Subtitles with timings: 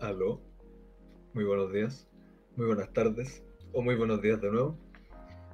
[0.00, 0.40] Aló,
[1.34, 2.08] muy buenos días,
[2.56, 4.76] muy buenas tardes o muy buenos días de nuevo.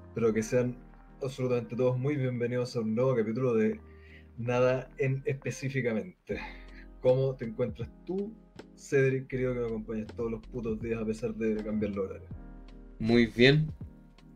[0.09, 0.77] Espero que sean
[1.23, 3.79] absolutamente todos muy bienvenidos a un nuevo capítulo de
[4.39, 6.41] Nada en específicamente.
[7.03, 8.33] ¿Cómo te encuentras tú,
[8.77, 12.29] Cedric, querido que me acompañes todos los putos días a pesar de cambiar el horario?
[12.99, 13.71] Muy bien,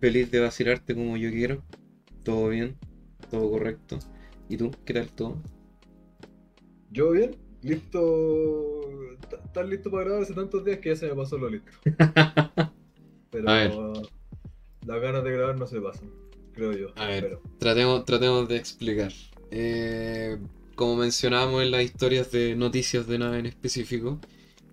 [0.00, 1.62] feliz de vacilarte como yo quiero.
[2.22, 2.76] Todo bien,
[3.30, 3.98] todo correcto.
[4.50, 4.70] ¿Y tú?
[4.84, 5.42] ¿Qué tal todo?
[6.90, 8.83] Yo bien, listo.
[9.44, 11.70] Estás listo para grabar hace tantos días que ya se me pasó lo listo.
[13.30, 13.72] Pero A ver.
[14.86, 16.10] las ganas de grabar no se pasan,
[16.54, 16.88] creo yo.
[16.96, 19.12] A ver, Pero, tratemos, tratemos de explicar.
[19.50, 20.38] Eh,
[20.74, 24.18] como mencionábamos en las historias de noticias de nada en específico,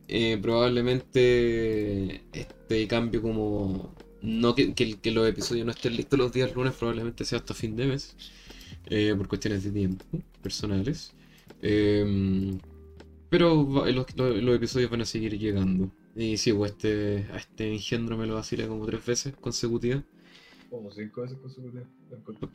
[0.07, 3.93] eh, probablemente este cambio como...
[4.21, 7.55] No que, que- que los episodios no estén listos los días lunes, probablemente sea hasta
[7.55, 8.15] fin de mes,
[8.85, 10.05] eh, por cuestiones de tiempo
[10.43, 11.11] personales.
[11.63, 12.55] Eh,
[13.31, 13.55] pero
[13.97, 15.91] los, los- los episodios van a seguir llegando.
[16.15, 20.03] Y sí, pues este, a este engendro me lo vacilé como tres veces consecutivas.
[20.69, 21.87] como cinco veces consecutivas.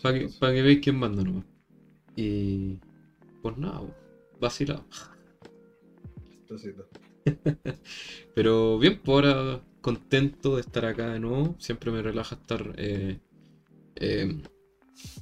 [0.03, 1.47] Para que, pa' que veáis quién manda nomás.
[2.17, 2.79] Y.
[3.43, 3.95] Pues nada, po,
[4.41, 4.85] vacilado.
[8.35, 11.57] Pero bien, por ahora contento de estar acá de nuevo.
[11.59, 13.19] Siempre me relaja estar eh,
[13.97, 14.43] eh,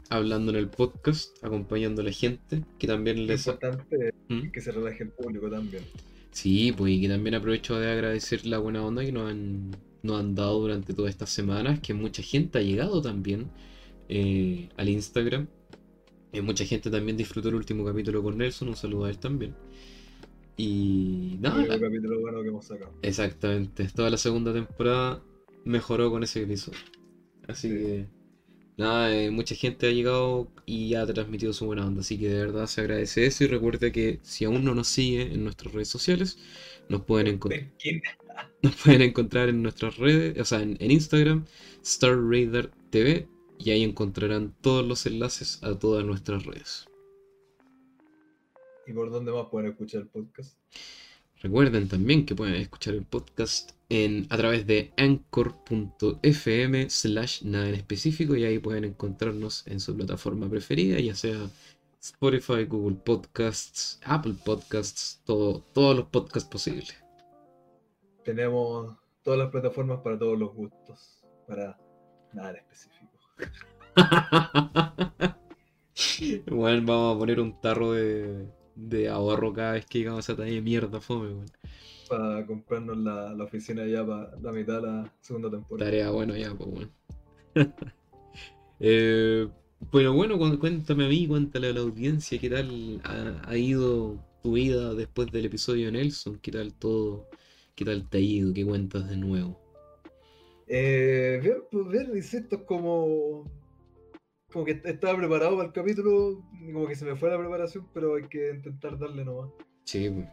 [0.08, 2.62] hablando en el podcast, acompañando a la gente.
[2.78, 3.46] Que también les.
[3.46, 4.44] importante ¿Mm?
[4.46, 5.84] es que se relaje el público también.
[6.30, 9.70] Sí, pues y que también aprovecho de agradecer la buena onda que nos han,
[10.02, 13.50] nos han dado durante todas estas semanas, que mucha gente ha llegado también
[14.08, 15.46] eh, al Instagram.
[16.32, 19.54] Eh, mucha gente también disfrutó el último capítulo con Nelson, un saludo a él también.
[20.56, 22.92] Y El nada, único capítulo bueno que hemos sacado.
[23.02, 25.22] exactamente, toda la segunda temporada
[25.64, 26.78] mejoró con ese episodio.
[27.48, 27.74] Así Sí.
[27.74, 28.06] que
[28.76, 32.38] nada, eh, mucha gente ha llegado y ha transmitido su buena onda, así que de
[32.46, 35.88] verdad se agradece eso y recuerda que si aún no nos sigue en nuestras redes
[35.88, 36.38] sociales,
[36.88, 37.72] nos pueden encontrar.
[37.78, 38.02] ¿Quién?
[38.62, 41.44] Nos pueden encontrar en nuestras redes, o sea, en, en Instagram,
[41.82, 46.88] Star Raider TV, y ahí encontrarán todos los enlaces a todas nuestras redes.
[48.86, 50.58] ¿Y por dónde más pueden escuchar el podcast?
[51.44, 57.74] Recuerden también que pueden escuchar el podcast en, a través de anchor.fm slash nada en
[57.74, 61.50] específico y ahí pueden encontrarnos en su plataforma preferida, ya sea
[62.00, 66.96] Spotify, Google Podcasts, Apple Podcasts, todo, todos los podcasts posibles.
[68.24, 71.26] Tenemos todas las plataformas para todos los gustos.
[71.46, 71.78] Para
[72.32, 73.18] nada en específico.
[76.50, 80.52] Bueno, vamos a poner un tarro de, de ahorro cada vez que llegamos a talla
[80.52, 81.46] de mierda, fome, weón.
[82.08, 85.90] Para comprarnos la, la oficina ya para la mitad de la segunda temporada.
[85.90, 86.90] Tarea, bueno, ya, pues bueno.
[88.80, 89.48] Eh,
[89.92, 94.18] pero bueno, cu- cuéntame a mí, cuéntale a la audiencia qué tal ha, ha ido
[94.42, 97.26] tu vida después del episodio de Nelson, qué tal todo,
[97.74, 99.58] qué tal te ha ido, qué cuentas de nuevo.
[100.66, 103.50] Eh, bien, pues bien, insisto, es como.
[104.54, 106.40] Como que estaba preparado para el capítulo,
[106.72, 109.50] como que se me fue la preparación, pero hay que intentar darle nomás.
[109.82, 110.24] Sí.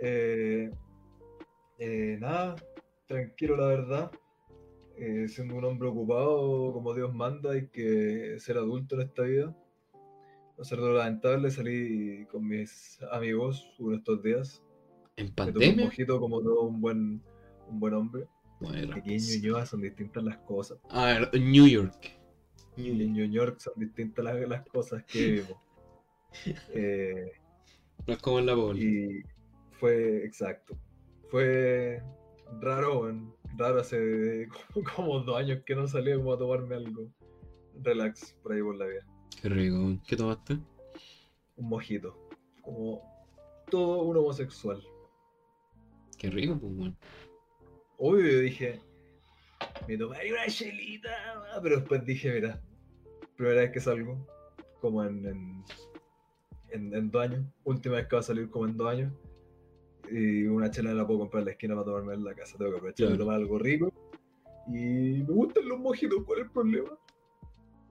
[0.00, 0.68] Eh,
[1.78, 2.56] eh, nada,
[3.06, 4.10] tranquilo la verdad.
[4.96, 9.56] Eh, siendo un hombre ocupado como Dios manda, hay que ser adulto en esta vida.
[10.58, 14.62] No ser lo lamentable, salí con mis amigos uno de estos días.
[15.16, 15.84] ¿En Me tomé un pandemia?
[15.84, 17.22] mojito como todo un buen,
[17.68, 18.26] un buen hombre.
[18.60, 20.78] Bueno, Aquí en Ñuñoa son distintas las cosas.
[20.90, 22.18] a ver, New York.
[22.76, 25.58] Y en New York son distintas las, las cosas que vivimos.
[26.74, 27.30] Eh,
[28.06, 28.82] No es como en la poli.
[29.20, 29.22] y
[29.72, 30.74] fue exacto.
[31.30, 32.02] Fue
[32.60, 37.06] raro, weón, raro hace como, como dos años que no salía como a tomarme algo.
[37.82, 39.06] Relax por ahí por la vida.
[39.42, 39.98] Qué rico.
[40.06, 40.58] ¿Qué tomaste?
[41.56, 42.16] Un mojito.
[42.62, 43.02] Como
[43.70, 44.82] todo un homosexual.
[46.18, 46.96] Qué rico, pues bueno.
[47.98, 48.80] Obvio dije,
[49.88, 51.10] me tomaría una chelita,
[51.54, 52.60] ah, pero después dije, mira,
[53.36, 54.26] primera vez que salgo,
[54.80, 55.64] como en, en,
[56.70, 59.12] en, en dos años, última vez que va a salir como en dos años,
[60.10, 62.70] y una chela la puedo comprar en la esquina para tomarme en la casa, tengo
[62.72, 63.92] que aprovechar de tomar algo rico,
[64.68, 66.98] y me gustan los mojitos, ¿cuál es el problema?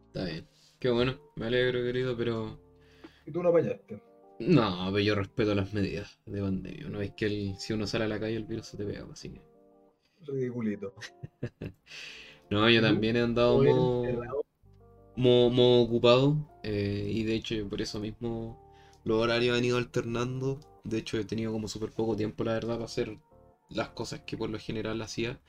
[0.08, 0.48] Está bien.
[0.80, 2.60] Qué bueno, me alegro, querido, pero
[3.26, 4.02] Y tú no apañaste.
[4.40, 6.90] No, pero yo respeto las medidas de pandemia.
[6.90, 9.06] No es que el- si uno sale a la calle el virus se te pega,
[9.12, 9.42] así que.
[10.28, 10.94] Ridiculito.
[12.50, 14.44] No, yo también he andado encerrado.
[15.16, 16.38] modo- modo ocupado.
[16.64, 18.58] eh, y de hecho, por eso mismo
[19.06, 20.60] los horarios han ido alternando.
[20.84, 23.18] De hecho, he tenido como súper poco tiempo, la verdad, para hacer
[23.70, 25.40] las cosas que por lo general hacía.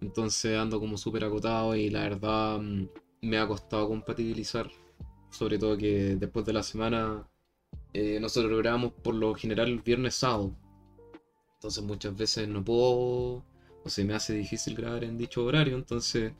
[0.00, 2.88] Entonces ando como súper agotado y la verdad mm,
[3.22, 4.70] me ha costado compatibilizar.
[5.30, 7.28] Sobre todo que después de la semana
[7.94, 10.56] eh, nosotros grabamos por lo general viernes sábado.
[11.54, 13.44] Entonces muchas veces no puedo,
[13.84, 16.32] o se me hace difícil grabar en dicho horario, entonces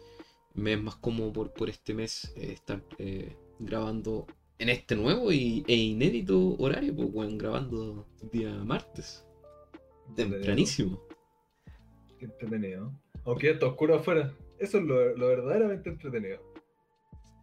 [0.54, 4.26] me es más cómodo por, por este mes eh, estar eh, grabando
[4.58, 9.26] en este nuevo y, e inédito horario, pues, weón, grabando día martes.
[10.14, 11.02] Tempranísimo.
[12.18, 12.92] Qué entretenido.
[13.24, 14.32] Aunque ya está oscuro afuera.
[14.58, 16.40] Eso es lo, lo verdaderamente entretenido.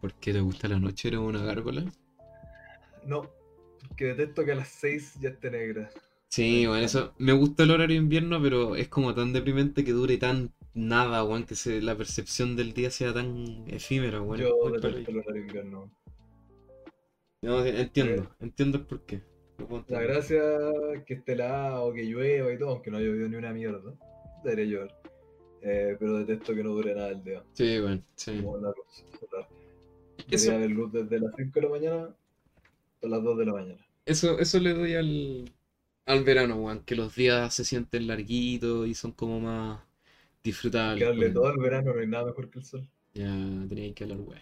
[0.00, 1.08] ¿Por qué te gusta la noche?
[1.08, 1.84] ¿Eres una gárgola?
[3.04, 3.28] No,
[3.86, 5.90] porque detesto que a las 6 ya esté negra.
[6.30, 7.12] Sí, bueno, eso.
[7.18, 11.24] Me gusta el horario de invierno, pero es como tan deprimente que dure tan nada,
[11.24, 14.40] weón, que se, la percepción del día sea tan efímera, weón.
[14.40, 15.90] Yo detesto el horario de invierno.
[17.42, 19.22] No, entiendo, entiendo el porqué.
[19.88, 20.40] La gracia
[21.04, 23.92] que esté helado, que llueva y todo, aunque no haya llovido ni una mierda.
[24.44, 24.94] Debería llover.
[25.62, 27.42] Eh, pero detesto que no dure nada el día.
[27.54, 28.40] Sí, bueno, sí.
[28.40, 29.04] Como la luz.
[30.30, 32.14] Eso- haber luz desde las 5 de la mañana
[32.94, 33.86] hasta las 2 de la mañana.
[34.06, 35.52] Eso, eso le doy al,
[36.10, 39.80] al verano, weón, que los días se sienten larguitos y son como más
[40.44, 41.16] disfrutables.
[41.18, 42.88] Que todo el verano no hay nada mejor que el sol.
[43.14, 43.28] Ya
[43.68, 44.40] tenía que hablar, weón.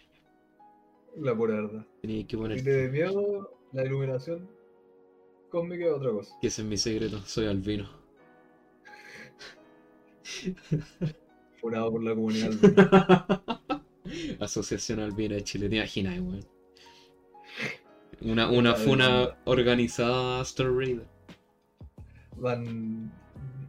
[1.16, 1.86] La pura verdad.
[2.00, 4.48] Tenía que Si poner te da miedo, la iluminación
[5.50, 6.34] cósmica es otra cosa.
[6.40, 7.88] que ese es mi secreto, soy albino.
[11.60, 12.52] Funado por la comunidad.
[12.62, 12.84] albina.
[14.40, 16.46] Asociación Albina de Chile, te imaginas, weón.
[18.20, 21.08] Una, una funa organizada Star Raider.
[22.40, 23.12] Van,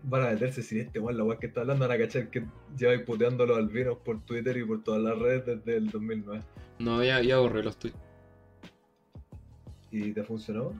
[0.03, 2.45] van a meterse sin este weón, la weá que está hablando, van a cachar que
[2.77, 6.41] lleváis puteando a los albinos por Twitter y por todas las redes desde el 2009.
[6.79, 7.97] No, ya, ya borré los tweets.
[9.91, 10.73] ¿Y te funcionó?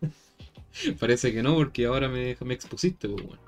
[1.00, 3.40] Parece que no, porque ahora me, me expusiste, pues, weón.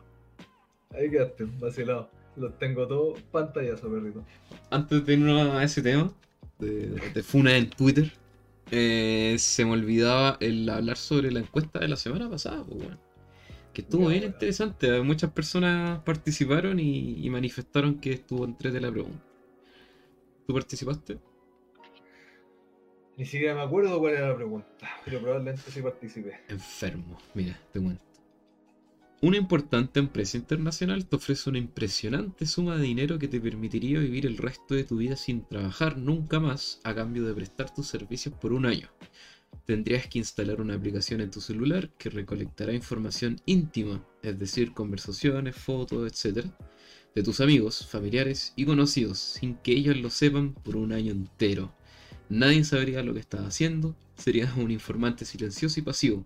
[0.93, 2.11] Ahí quedaste, vacilado.
[2.37, 4.25] Los tengo todos pantallazo, perrito.
[4.70, 6.12] Antes de irnos a ese tema,
[6.58, 8.12] de, de Funa en Twitter,
[8.70, 13.10] eh, se me olvidaba el hablar sobre la encuesta de la semana pasada, pues, weón.
[13.72, 15.00] Que estuvo bien interesante.
[15.00, 19.25] Muchas personas participaron y, y manifestaron que estuvo entre la pregunta.
[20.46, 21.19] ¿Tú participaste?
[23.17, 26.40] Ni siquiera me acuerdo cuál era la pregunta, pero probablemente sí participé.
[26.49, 27.19] Enfermo.
[27.34, 28.02] Mira, te cuento.
[29.22, 34.25] Una importante empresa internacional te ofrece una impresionante suma de dinero que te permitiría vivir
[34.25, 38.34] el resto de tu vida sin trabajar nunca más a cambio de prestar tus servicios
[38.34, 38.88] por un año.
[39.70, 45.55] Tendrías que instalar una aplicación en tu celular que recolectará información íntima, es decir, conversaciones,
[45.55, 46.44] fotos, etc.,
[47.14, 51.72] de tus amigos, familiares y conocidos sin que ellos lo sepan por un año entero.
[52.28, 56.25] Nadie sabría lo que estás haciendo, serías un informante silencioso y pasivo.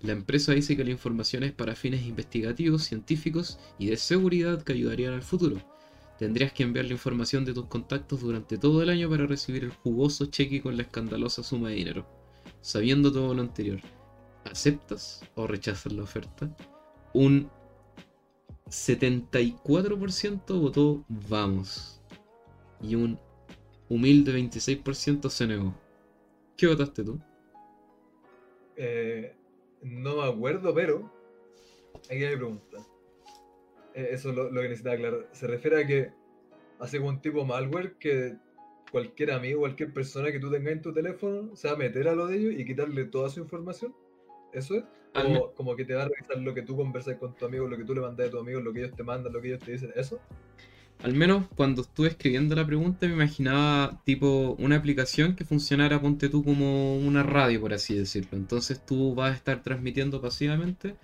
[0.00, 4.72] La empresa dice que la información es para fines investigativos, científicos y de seguridad que
[4.72, 5.60] ayudarían al futuro.
[6.18, 9.70] Tendrías que enviar la información de tus contactos durante todo el año para recibir el
[9.70, 12.19] jugoso cheque con la escandalosa suma de dinero.
[12.60, 13.80] Sabiendo todo lo anterior,
[14.44, 16.54] ¿aceptas o rechazas la oferta?
[17.12, 17.50] Un
[18.68, 22.00] 74% votó vamos
[22.80, 23.18] y un
[23.88, 25.74] humilde 26% se negó.
[26.56, 27.20] ¿Qué votaste tú?
[28.76, 29.34] Eh,
[29.82, 31.10] no me acuerdo, pero
[32.04, 32.78] aquí hay pregunta.
[33.94, 35.28] Eh, eso es lo, que necesitaba aclarar.
[35.32, 36.12] Se refiere a que
[36.78, 38.36] hace un tipo malware que
[38.90, 42.14] cualquier amigo, cualquier persona que tú tengas en tu teléfono se va a meter a
[42.14, 43.94] lo de ellos y quitarle toda su información.
[44.52, 44.84] ¿Eso es?
[45.54, 47.84] Como que te va a revisar lo que tú conversas con tu amigo, lo que
[47.84, 49.72] tú le mandas a tu amigo, lo que ellos te mandan, lo que ellos te
[49.72, 49.92] dicen.
[49.96, 50.20] ¿Eso?
[51.02, 56.28] Al menos cuando estuve escribiendo la pregunta me imaginaba tipo una aplicación que funcionara, ponte
[56.28, 58.36] tú como una radio, por así decirlo.
[58.36, 60.96] Entonces tú vas a estar transmitiendo pasivamente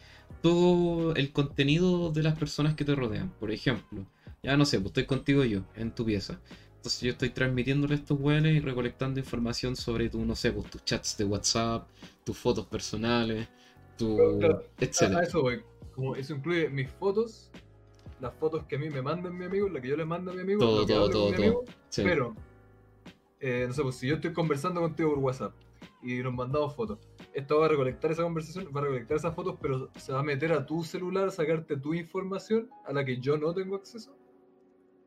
[0.42, 3.30] todo el contenido de las personas que te rodean.
[3.40, 4.06] Por ejemplo,
[4.42, 6.40] ya no sé, pues estoy contigo yo, en tu pieza.
[6.86, 10.70] Entonces yo estoy transmitiéndole a estos weones y recolectando información sobre tu, no sé, pues
[10.70, 11.88] tus chats de WhatsApp,
[12.22, 13.48] tus fotos personales,
[13.98, 14.16] tu...
[14.38, 15.24] Claro, etcétera.
[15.24, 15.42] eso.
[15.96, 17.50] Como eso incluye mis fotos,
[18.20, 20.34] las fotos que a mí me mandan mi amigo, las que yo le mando a
[20.34, 21.34] mi amigo, Todo, todo, todo, todo.
[21.34, 22.02] amigo, Sí.
[22.04, 22.36] Pero,
[23.40, 25.54] eh, no sé, pues si yo estoy conversando contigo por WhatsApp
[26.04, 27.00] y nos mandamos fotos,
[27.34, 30.22] esto va a recolectar esa conversación, va a recolectar esas fotos, pero se va a
[30.22, 34.16] meter a tu celular, a sacarte tu información a la que yo no tengo acceso.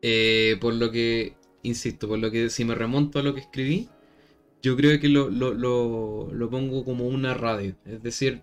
[0.01, 3.89] Eh, por lo que, insisto, por lo que si me remonto a lo que escribí,
[4.62, 8.42] yo creo que lo, lo, lo, lo pongo como una radio, es decir,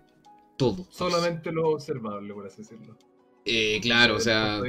[0.57, 0.85] todo.
[0.89, 2.97] Solamente lo observable, por así decirlo.
[3.45, 4.61] Eh, claro, o sea,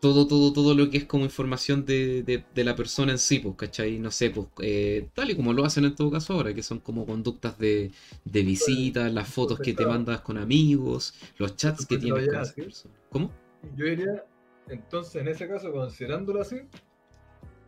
[0.00, 3.38] todo, todo, todo lo que es como información de, de, de la persona en sí,
[3.38, 3.98] pues, ¿cachai?
[3.98, 6.80] No sé, pues, eh, tal y como lo hacen en todo caso ahora, que son
[6.80, 7.90] como conductas de,
[8.24, 12.32] de visitas, las fotos que te mandas con amigos, los chats que tienes con
[12.64, 12.98] personas.
[13.10, 13.32] ¿Cómo?
[13.76, 14.24] Yo diría,
[14.68, 16.56] entonces en ese caso, considerándolo así,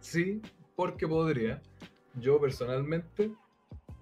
[0.00, 0.42] sí,
[0.76, 1.62] porque podría,
[2.14, 3.30] yo personalmente,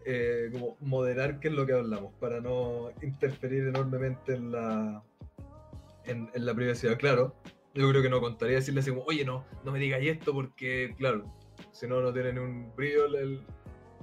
[0.04, 5.02] eh, como moderar qué es lo que hablamos, para no interferir enormemente en la
[6.08, 7.34] en, la privacidad, claro.
[7.74, 10.94] Yo creo que no contaría decirle así como, oye, no, no me digáis esto porque,
[10.98, 11.24] claro,
[11.70, 13.44] si no, no tiene ni un brillo el,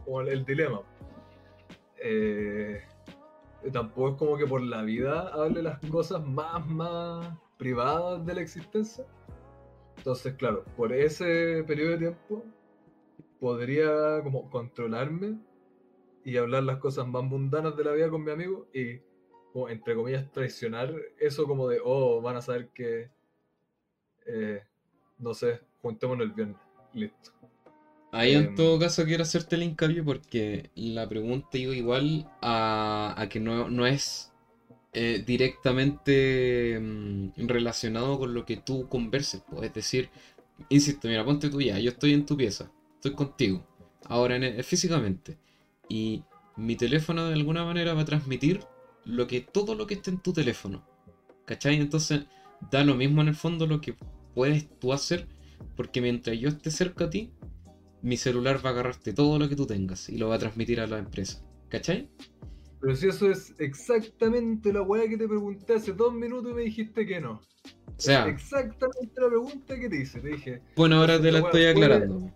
[0.08, 0.82] el, el dilema.
[1.98, 2.82] Eh,
[3.74, 8.42] tampoco es como que por la vida hable las cosas más, más privadas de la
[8.42, 9.06] existencia.
[10.06, 12.46] Entonces, claro, por ese periodo de tiempo
[13.40, 15.40] podría como controlarme
[16.24, 19.00] y hablar las cosas más mundanas de la vida con mi amigo y,
[19.52, 23.10] como, entre comillas, traicionar eso como de, oh, van a saber que,
[24.28, 24.62] eh,
[25.18, 26.58] no sé, juntémonos el viernes.
[26.94, 27.32] Listo.
[28.12, 33.16] Ahí en Em, todo caso quiero hacerte el hincapié porque la pregunta iba igual a,
[33.18, 34.35] a que no, no es
[34.96, 39.42] eh, directamente mm, relacionado con lo que tú converses.
[39.42, 39.62] po.
[39.64, 40.10] Es decir,
[40.70, 43.68] insisto, mira, ponte tú ya, yo estoy en tu pieza, estoy contigo,
[44.06, 45.38] ahora en el- físicamente,
[45.90, 46.24] y
[46.58, 48.62] mi teléfono de alguna manera va a transmitir
[49.04, 50.84] lo que, todo lo que esté en tu teléfono.
[51.46, 51.76] ¿Cachai?
[51.76, 52.22] Entonces
[52.72, 53.96] da lo mismo en el fondo lo que
[54.34, 55.28] puedes tú hacer,
[55.76, 57.32] porque mientras yo esté cerca a ti,
[58.02, 60.80] mi celular va a agarrarte todo lo que tú tengas y lo va a transmitir
[60.80, 61.44] a la empresa.
[61.70, 62.10] ¿Cachai?
[62.82, 66.62] Pero si eso es exactamente la weá que te pregunté hace dos minutos y me
[66.64, 67.42] dijiste que no.
[67.88, 70.20] O sea, Exactamente la pregunta que te hice.
[70.20, 72.32] Te dije, bueno, ahora te la estoy puede- aclarando.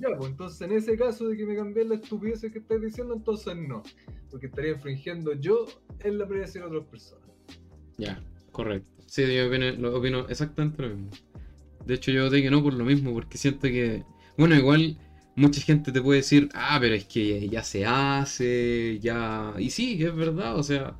[0.00, 3.14] ya, pues entonces en ese caso de que me cambié la estupidez que estás diciendo,
[3.14, 3.82] entonces no.
[4.30, 5.66] Porque estaría infringiendo yo
[6.00, 7.28] en la privacidad de otras personas.
[7.96, 8.20] Ya,
[8.52, 8.90] correcto.
[9.06, 11.10] Sí, yo opino, lo opino exactamente lo mismo.
[11.86, 14.04] De hecho, yo te que no por lo mismo, porque siento que,
[14.36, 14.98] bueno, igual
[15.36, 19.54] mucha gente te puede decir, ah, pero es que ya se hace, ya...
[19.58, 20.96] Y sí, que es verdad, o sea,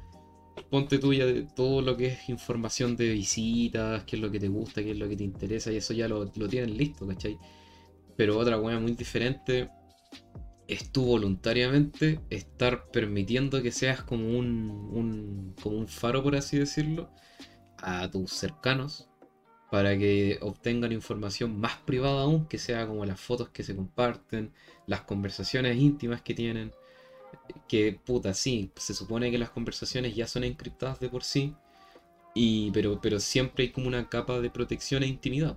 [0.71, 1.27] ponte tú ya
[1.57, 4.99] todo lo que es información de visitas, qué es lo que te gusta, qué es
[4.99, 7.39] lo que te interesa, y eso ya lo, lo tienen listo, ¿cachai?
[8.17, 9.71] Pero otra cosa muy diferente
[10.69, 16.59] es tú voluntariamente estar permitiendo que seas como un, un- como un faro, por así
[16.59, 17.11] decirlo,
[17.79, 19.09] a tus cercanos
[19.71, 24.53] para que obtengan información más privada aún, que sea como las fotos que se comparten,
[24.87, 26.73] las conversaciones íntimas que tienen,
[27.69, 31.55] que puta, sí, se supone que las conversaciones ya son encriptadas de por sí,
[32.35, 35.57] y, pero, pero siempre hay como una capa de protección e intimidad.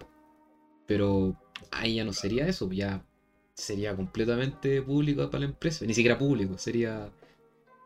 [0.88, 1.36] Pero
[1.72, 3.06] ahí ya no sería eso, ya
[3.54, 7.12] sería completamente público para la empresa, ni siquiera público, sería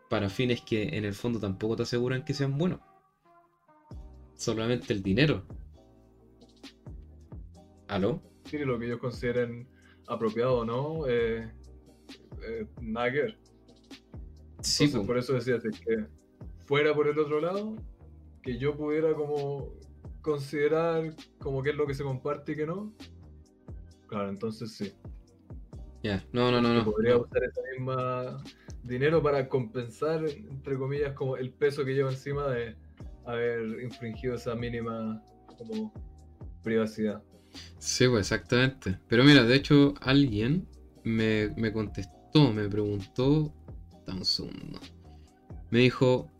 [0.08, 2.80] para fines que en el fondo tampoco te aseguran que sean buenos.
[4.36, 5.44] Solamente el dinero.
[7.88, 8.22] ¿Aló?
[8.44, 9.66] Sí, lo que ellos consideren
[10.06, 11.50] apropiado o no, eh,
[12.42, 13.38] eh, nada que ver.
[14.60, 15.06] Sí, Entonces, po.
[15.06, 16.06] por eso decía que
[16.66, 17.76] fuera por el otro lado,
[18.42, 19.72] que yo pudiera como
[20.22, 22.92] considerar como qué es lo que se comparte y qué no.
[24.06, 24.92] Claro, entonces sí.
[26.02, 26.84] Ya, no, no, no, que no.
[26.84, 27.22] podría no.
[27.22, 28.42] usar ese mismo
[28.82, 32.76] dinero para compensar, entre comillas, como el peso que lleva encima de
[33.24, 35.22] haber infringido esa mínima
[35.58, 35.92] como
[36.62, 37.22] privacidad.
[37.78, 38.98] Sí, pues exactamente.
[39.08, 40.66] Pero mira, de hecho, alguien
[41.04, 43.54] me, me contestó, me preguntó.
[44.06, 44.80] Dame un segundo.
[45.70, 46.30] Me dijo.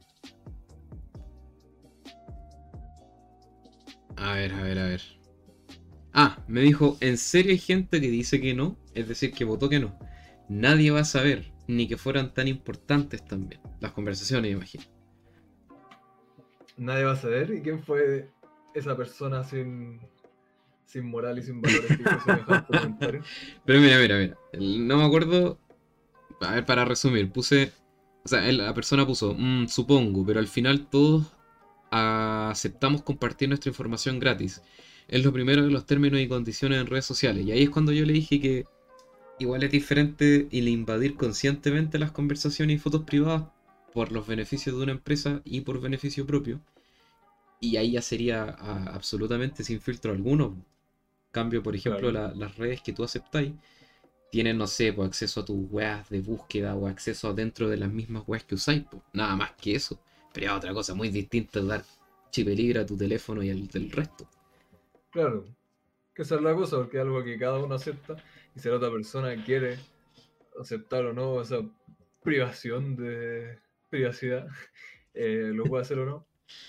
[4.17, 5.03] A ver, a ver, a ver.
[6.13, 8.79] Ah, me dijo, ¿en serio hay gente que dice que no?
[8.95, 9.99] Es decir, que votó que no.
[10.49, 13.61] Nadie va a saber, ni que fueran tan importantes también.
[13.81, 14.85] Las conversaciones, imagino.
[16.77, 18.31] Nadie va a saber y quién fue
[18.75, 20.01] esa persona sin,
[20.87, 21.91] sin moral y sin valores.
[23.65, 24.39] Pero mira, mira, mira.
[24.53, 25.59] El- No me acuerdo.
[26.41, 27.73] A ver, para resumir, puse.
[28.25, 31.27] O sea, la persona puso, "Mm, supongo, pero al final todos
[31.91, 34.63] aceptamos compartir nuestra información gratis.
[35.09, 37.45] Es lo primero de los términos y condiciones en redes sociales.
[37.47, 38.65] Y ahí es cuando yo le dije que
[39.39, 43.45] igual es diferente el invadir conscientemente las conversaciones y fotos privadas
[43.93, 46.61] por los beneficios de una empresa y por beneficio propio.
[47.61, 50.57] Y ahí ya sería ah, absolutamente sin filtro alguno.
[51.35, 52.29] Cambio, por ejemplo, Claro.
[52.31, 53.53] la- las redes que tú aceptáis
[54.31, 57.93] tienen, no sé, pues, acceso a tus weas de búsqueda o acceso dentro de las
[57.93, 58.85] mismas weas que usáis.
[58.91, 59.99] pues, Nada más que eso.
[60.33, 61.85] Pero ya otra cosa muy distinta es dar
[62.33, 64.27] chip libre a tu teléfono y al del resto.
[65.11, 65.45] Claro,
[66.15, 68.17] que esa es la cosa, porque es algo que cada uno acepta
[68.55, 69.77] y si la otra persona quiere
[70.61, 71.59] aceptar o no esa
[72.23, 73.59] privación de
[73.91, 74.47] privacidad,
[75.15, 76.27] eh, lo puede hacer o no,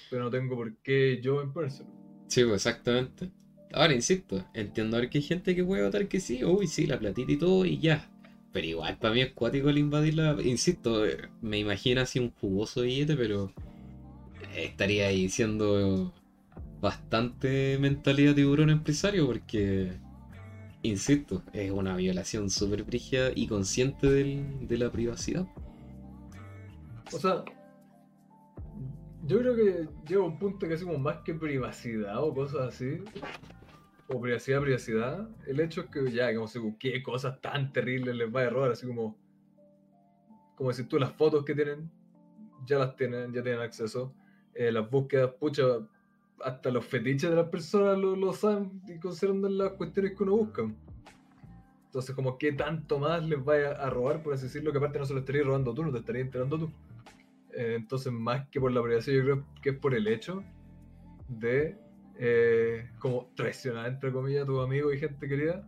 [0.10, 1.90] pero no tengo por qué yo imponérselo.
[2.28, 3.32] Sí, pues exactamente.
[3.76, 7.32] Ahora, insisto, entiendo que hay gente que puede votar que sí, uy, sí, la platita
[7.34, 8.10] y todo y ya.
[8.54, 10.38] Pero igual para mí es cuático el invadirla.
[10.44, 13.52] Insisto, eh, me imagino así un jugoso billete, pero
[14.56, 16.14] estaría ahí siendo
[16.80, 19.92] bastante mentalidad tiburón empresario porque,
[20.82, 25.46] insisto, es una violación súper brígida y consciente del- de la privacidad.
[27.12, 27.44] O sea,
[29.28, 33.00] Yo creo que llega un punto que como más que privacidad o cosas así,
[34.08, 38.34] o privacidad, privacidad, el hecho es que ya, como sé, qué cosas tan terribles les
[38.34, 39.18] va a robar, así como,
[40.56, 41.90] como si tú las fotos que tienen,
[42.66, 44.14] ya las tienen, ya tienen acceso,
[44.54, 45.64] eh, las búsquedas, pucha,
[46.44, 50.64] hasta los fetiches de las personas lo, saben y consideran las cuestiones que uno busca.
[51.86, 55.06] Entonces, como qué tanto más les vaya a robar, por así decirlo, que aparte no
[55.06, 56.72] se lo estarías robando tú, no te estarías enterando tú.
[57.54, 60.44] Eh, entonces, más que por la privacidad, yo creo que es por el hecho
[61.30, 61.78] de
[62.18, 65.68] eh, como traicionar, entre comillas, a tus amigos y gente querida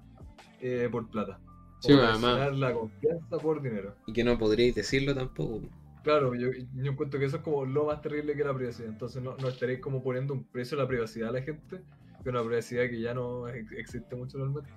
[0.62, 1.40] eh, por plata.
[1.80, 3.96] Sí, o traicionar la confianza por dinero.
[4.08, 5.62] Y que no podríais decirlo tampoco.
[6.04, 8.90] Claro, yo, yo encuentro que eso es como lo más terrible que la privacidad.
[8.90, 11.82] Entonces no, no estaréis como poniendo un precio a la privacidad a la gente,
[12.24, 14.70] que una privacidad que ya no existe mucho realmente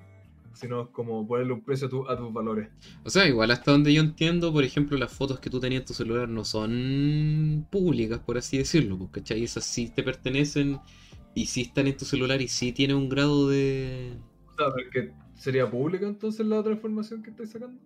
[0.53, 2.69] sino como ponerle un precio a, tus valores.
[3.05, 5.87] O sea, igual hasta donde yo entiendo, por ejemplo, las fotos que tú tenías en
[5.87, 9.45] tu celular no son públicas, por así decirlo, porque ¿cachai?
[9.45, 10.81] Esas sí te pertenecen
[11.35, 14.17] y sí están en tu celular y sí tienen un grado de...
[14.49, 17.81] O sea, porque ¿sería pública entonces la otra información que estás sacando?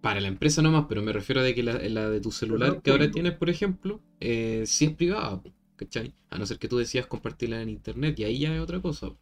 [0.00, 3.10] Para la empresa nomás, pero me refiero a que la, de tu celular que ahora
[3.10, 5.40] tienes, por ejemplo, eh, sí es privada,
[5.76, 6.14] ¿cachai?
[6.28, 9.12] A no ser que tú decías compartirla en internet y ahí ya es otra cosa.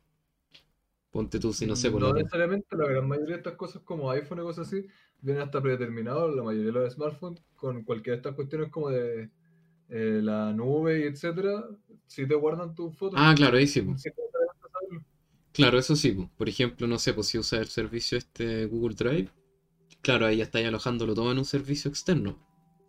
[1.11, 1.91] Ponte tú, si no sé.
[1.91, 4.87] Por no necesariamente, la gran mayoría de estas cosas como iPhone y cosas así,
[5.21, 9.29] vienen hasta predeterminados, la mayoría de los smartphones, con cualquiera de estas cuestiones como de
[9.89, 11.65] eh, la nube y etcétera,
[12.11, 13.19] si te guardan tus fotos.
[13.23, 13.87] Ah, claro, ahí sí.
[15.53, 16.29] Claro, eso sí.
[16.37, 19.31] Por ejemplo, no sé, pues si usas el servicio este Google Drive,
[20.03, 22.37] claro, ahí ya estáis alojándolo todo en un servicio externo.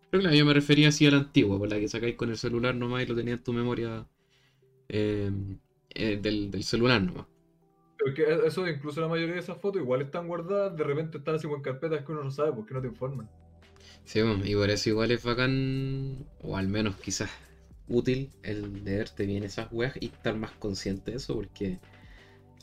[0.09, 2.37] Pero claro, yo me refería así a la antigua, por la que sacáis con el
[2.37, 4.07] celular nomás y lo tenías en tu memoria
[4.89, 5.31] eh,
[5.89, 7.27] eh, del, del celular nomás.
[7.99, 11.35] Porque e, eso, incluso la mayoría de esas fotos igual están guardadas, de repente están
[11.35, 13.29] así en carpetas que uno no sabe porque no te informan.
[14.03, 17.29] Sí, y por eso igual es bacán, o al menos quizás
[17.91, 21.79] útil, el leerte bien esas weas y estar más consciente de eso, porque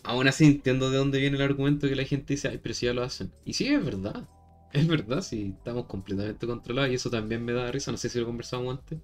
[0.03, 2.87] aún así entiendo de dónde viene el argumento que la gente dice, ay, pero si
[2.87, 3.31] ya lo hacen.
[3.45, 4.29] Y sí, es verdad,
[4.73, 8.19] es verdad, si estamos completamente controlados, y eso también me da risa, no sé si
[8.19, 8.99] lo conversamos antes,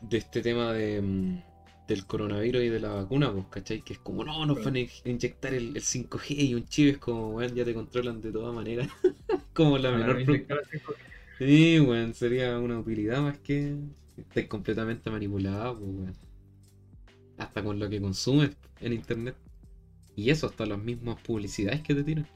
[0.00, 1.42] de este tema de mm,
[1.88, 3.80] del coronavirus y de la vacuna, pues, ¿cachai?
[3.82, 7.30] Que es como, no, nos van a inyectar el, 5G y un chip es como,
[7.30, 8.88] weón, ya te controlan de todas maneras.
[9.54, 10.22] como la menor.
[11.38, 13.74] Sí, weón, sería una utilidad más que
[14.20, 16.14] estés completamente manipulado, pues, weón.
[17.38, 19.36] Hasta con lo que consumes en internet.
[20.16, 22.26] Y eso, hasta las mismas publicidades que te tiran.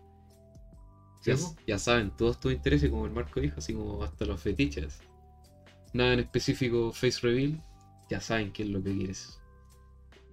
[1.24, 5.00] Ya, ya, saben todos tus intereses, como el Marco dijo, así como hasta los fetiches.
[5.92, 7.62] Nada en específico face reveal,
[8.08, 9.40] ya saben qué es lo que quieres.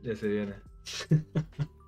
[0.04, 0.54] Ya se viene.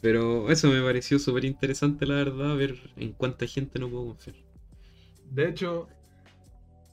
[0.00, 4.36] Pero eso me pareció súper interesante, la verdad, ver en cuánta gente no puedo confiar.
[5.30, 5.88] De hecho,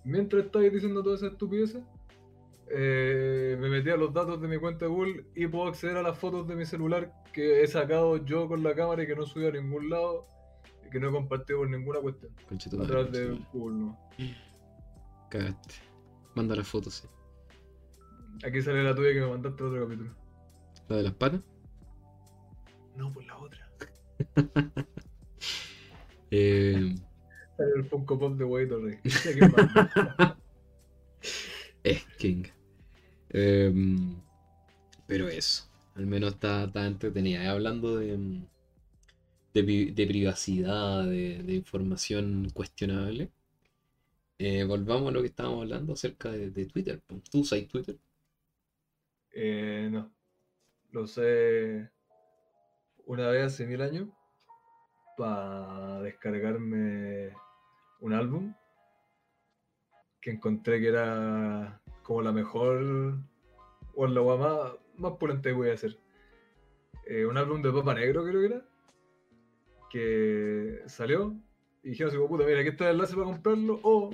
[0.08, 1.84] mientras estáis diciendo todas esas estupideces,
[2.70, 6.02] eh, me metí a los datos de mi cuenta de Google y puedo acceder a
[6.02, 9.26] las fotos de mi celular que he sacado yo con la cámara y que no
[9.26, 10.26] subí a ningún lado
[10.86, 12.32] y que no he compartido por ninguna cuestión.
[12.82, 14.00] a través de Google, no.
[15.30, 15.76] Cagaste.
[16.36, 17.08] Manda las fotos, sí.
[18.46, 20.12] Aquí sale la tuya que me mandaste otro capítulo.
[20.88, 21.41] ¿La de las patas?
[22.96, 23.70] No, pues la otra.
[26.32, 26.96] eh...
[27.58, 29.00] El Funko Pop de White
[31.84, 32.43] es King.
[33.30, 34.15] Em,
[35.08, 35.63] pero eso.
[35.96, 37.50] Al menos está, está entretenida.
[37.50, 38.41] Hablando de,
[39.54, 43.32] de, privacidad, de, de, información cuestionable.
[44.38, 47.02] Eh, volvamos a lo que estábamos hablando acerca de, de Twitter.
[47.32, 47.98] ¿Tú usas Twitter?
[49.32, 50.12] Eh, no.
[50.91, 51.89] Lo usé
[53.06, 54.10] una vez hace mil años
[55.17, 57.32] para descargarme
[57.99, 58.53] un álbum
[60.21, 63.17] que encontré que era como la mejor
[63.95, 65.97] o la más, más pulente que voy a hacer.
[67.05, 68.65] Eh, un álbum de Papa Negro creo que era
[69.89, 71.36] que salió
[71.81, 74.10] y dijeron así puta mira aquí está el enlace para comprarlo o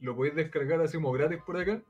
[0.00, 1.82] lo podéis descargar así como gratis por acá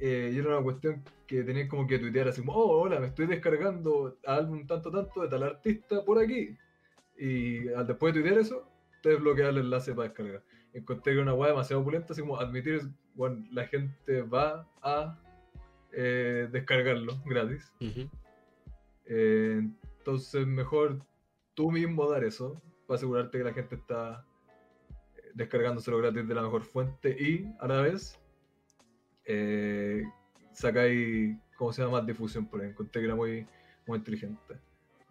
[0.00, 3.08] eh, y era una cuestión que tenías como que tuitear así como, oh, hola, me
[3.08, 6.56] estoy descargando álbum tanto tanto de tal artista por aquí.
[7.16, 8.68] Y después de tuitear eso,
[9.02, 10.42] te desbloqueas el enlace para descargar.
[10.72, 12.82] Encontré que era una weá demasiado opulenta, así como admitir,
[13.14, 15.18] bueno, la gente va a
[15.92, 17.72] eh, descargarlo gratis.
[19.06, 19.62] Eh,
[19.98, 21.00] entonces, mejor
[21.54, 24.24] tú mismo dar eso, para asegurarte que la gente está
[25.34, 28.18] descargándoselo gratis de la mejor fuente y a la vez
[29.24, 30.02] eh,
[30.52, 31.98] sacáis, ¿cómo se llama?
[31.98, 32.70] Más difusión por ahí.
[32.70, 33.46] Encontré que era muy,
[33.86, 34.58] muy inteligente.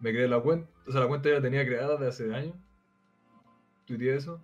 [0.00, 2.54] Me creé la cuenta, o sea, la cuenta ya la tenía creada de hace años.
[3.88, 4.38] Tuiteé eso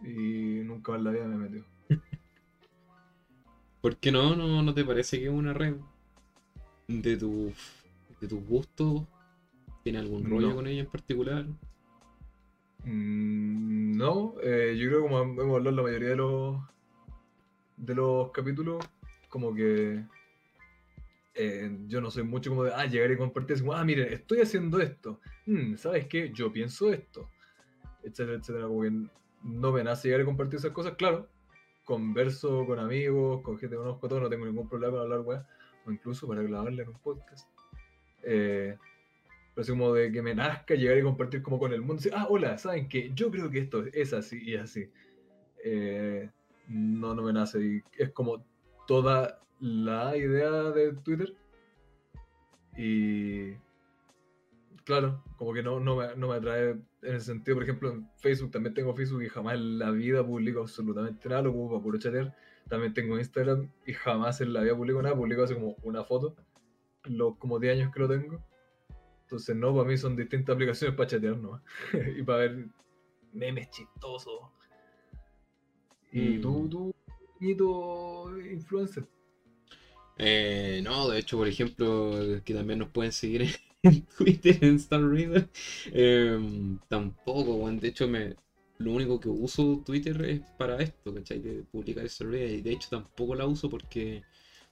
[0.00, 1.64] y nunca más la vida me metió.
[3.80, 4.34] ¿Por qué no?
[4.34, 5.74] ¿No, no te parece que es una red
[6.88, 7.52] de tu
[8.20, 9.04] de tus gustos?
[9.84, 10.54] ¿Tiene algún rollo No.
[10.56, 11.46] con ella en particular?
[12.84, 16.60] Mm, no, eh, yo creo que como hemos hablado en la mayoría de los
[17.76, 18.84] de los capítulos,
[19.28, 20.04] como que
[21.34, 24.12] eh, yo no soy mucho como de ah, llegar y compartir, así como, ah, miren,
[24.12, 25.20] estoy haciendo esto.
[25.46, 26.32] Mm, ¿Sabes qué?
[26.32, 27.30] Yo pienso esto.
[28.02, 28.66] Etcétera, etcétera.
[28.66, 28.84] Como
[29.42, 31.28] no me nace llegar y compartir esas cosas, claro.
[31.84, 35.46] Converso con amigos, con gente que conozco, todo, no tengo ningún problema para hablar, weá.
[35.84, 37.48] O incluso para grabarle en un podcast.
[38.22, 38.76] Eh,
[39.54, 42.02] pero así como de que me nazca llegar y compartir como con el mundo.
[42.14, 43.10] Ah, hola, ¿saben qué?
[43.14, 44.88] Yo creo que esto es así y así.
[45.64, 46.30] Eh,
[46.68, 47.60] no, no me nace.
[47.60, 48.44] Y es como
[48.86, 51.34] toda la idea de Twitter.
[52.76, 53.54] Y
[54.84, 57.56] claro, como que no, no, me, no me atrae en ese sentido.
[57.56, 61.42] Por ejemplo, en Facebook también tengo Facebook y jamás en la vida publico absolutamente nada.
[61.42, 62.36] Lo ocupo para puro chatear.
[62.68, 65.14] También tengo Instagram y jamás en la vida publico nada.
[65.16, 66.36] Publico así como una foto.
[67.04, 68.42] Los como 10 años que lo tengo.
[69.22, 71.62] Entonces, no, para mí son distintas aplicaciones para chatear nomás.
[72.16, 72.66] y para ver
[73.32, 74.40] memes chistosos.
[76.12, 76.40] ¿Y Mm.
[76.42, 76.94] tú, tú,
[77.40, 79.04] mito influencer?
[80.18, 82.12] Eh, no, de hecho, por ejemplo,
[82.44, 83.42] que también nos pueden seguir
[83.88, 85.48] en Twitter, en Star Reader.
[85.92, 87.78] em, tampoco, weón.
[87.80, 88.36] De hecho, me,
[88.78, 91.40] lo único que uso Twitter es para esto, ¿cachai?
[91.40, 92.50] De publicar Star Reader.
[92.58, 94.22] Y de hecho, tampoco la uso porque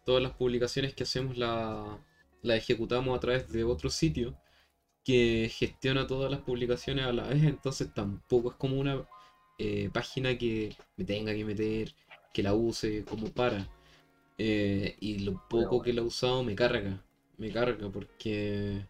[0.05, 1.99] todas las publicaciones que hacemos la,
[2.43, 4.37] la ejecutamos a través de otro sitio
[5.05, 7.43] que gestiona todas las publicaciones a la vez.
[7.45, 9.07] Entonces, tampoco es como una
[9.59, 11.95] eh, página que me tenga que meter,
[12.33, 13.69] que la use como para.
[14.39, 15.83] Eh, y lo poco bueno.
[15.83, 17.03] que la he usado me carga,
[17.39, 18.87] me carga porque,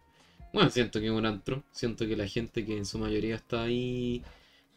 [0.53, 3.63] bueno, siento que es un antro, siento que la gente que en su mayoría está
[3.63, 4.23] ahí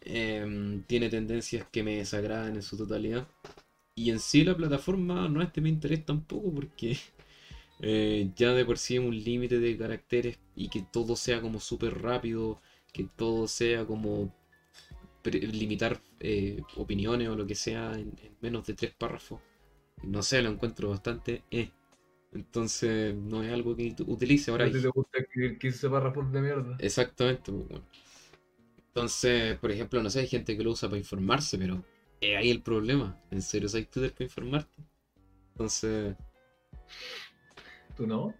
[0.03, 3.29] em, tiene tendencias que me desagradan en su totalidad.
[3.97, 6.99] Y en sí la plataforma no es de mi interés tampoco porque
[7.81, 12.01] eh, ya de por sí un límite de caracteres y que todo sea como súper
[12.03, 12.61] rápido,
[12.93, 14.35] que todo sea como
[15.25, 19.41] limitar eh, opiniones o lo que sea en, en menos de tres párrafos.
[20.03, 21.71] No sé, lo encuentro bastante eh.
[22.35, 24.65] Entonces no es algo que ut- utilice ahora.
[24.65, 26.75] ¿A ti te gusta escribir 15 párrafos de mierda?
[26.79, 27.85] Exactamente, pues, bueno.
[28.89, 31.83] Entonces, por ejemplo, no sé, hay gente que lo usa para informarse, pero
[32.21, 33.19] es ahí el problema.
[33.31, 34.83] ¿En serio usas Twitter para informarte?
[35.53, 36.17] Entonces,
[37.97, 38.35] ¿Tú no?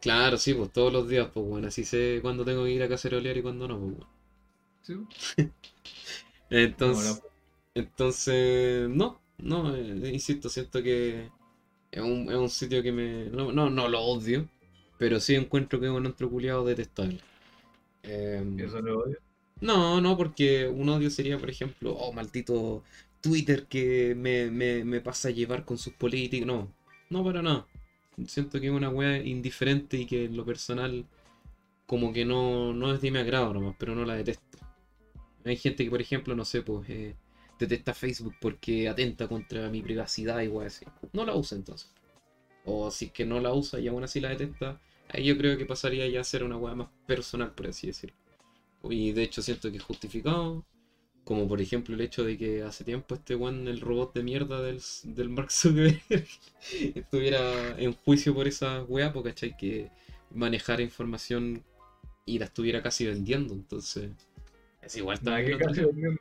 [0.00, 2.88] claro, sí, pues todos los días, pues bueno, así sé cuándo tengo que ir a
[2.88, 4.06] cacerolear y cuándo no, pues bueno.
[4.82, 4.94] ¿Sí?
[6.50, 7.22] Entonces, Ahora,
[7.74, 11.30] entonces, no, no, eh, insisto, siento que
[11.90, 13.26] es un, es un sitio que me...
[13.26, 14.48] No, no, no lo odio,
[14.98, 17.20] pero sí encuentro que es un antro culiado detestable.
[18.02, 19.18] ¿y eso no odio?
[19.60, 22.82] No, no, porque un odio sería, por ejemplo, oh, maldito
[23.20, 26.46] Twitter que me, me, me pasa a llevar con sus políticos.
[26.46, 26.72] No,
[27.10, 27.66] no para nada.
[28.26, 31.06] Siento que es una wea indiferente y que en lo personal
[31.86, 34.58] como que no, no es de mi agrado nomás, pero no la detesto.
[35.44, 37.14] Hay gente que, por ejemplo, no sé, pues eh,
[37.58, 40.86] detesta Facebook porque atenta contra mi privacidad y así.
[41.12, 41.90] No la usa entonces.
[42.64, 45.56] O si es que no la usa y aún así la detesta, ahí yo creo
[45.56, 48.16] que pasaría ya a ser una wea más personal, por así decirlo.
[48.90, 50.64] Y de hecho siento que es justificado.
[51.24, 54.62] Como por ejemplo el hecho de que hace tiempo este one, el robot de mierda
[54.62, 56.26] del, del Mark Zuckerberg,
[56.94, 59.56] estuviera en juicio por esa weá, porque ¿cachai?
[59.56, 59.90] Que
[60.32, 61.64] manejara información
[62.24, 63.54] y la estuviera casi vendiendo.
[63.54, 64.10] Entonces,
[64.86, 66.14] es igual vendiendo, realmente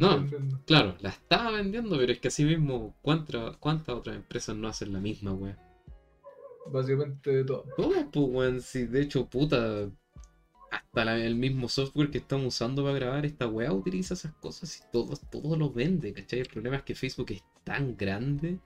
[0.00, 0.16] No.
[0.20, 0.60] vendiendo.
[0.66, 4.92] Claro, la estaba vendiendo, pero es que así mismo, ¿cuántas, cuántas otras empresas no hacen
[4.92, 5.56] la misma weá?
[6.70, 7.64] Básicamente de todo.
[7.76, 8.60] ¿Cómo, pues, weón?
[8.60, 9.88] Si de hecho, puta,
[10.70, 14.76] hasta la- el mismo software que estamos usando para grabar esta weá utiliza esas cosas
[14.78, 16.40] y todo, todo lo vende, ¿cachai?
[16.40, 18.58] El problema es que Facebook es tan grande.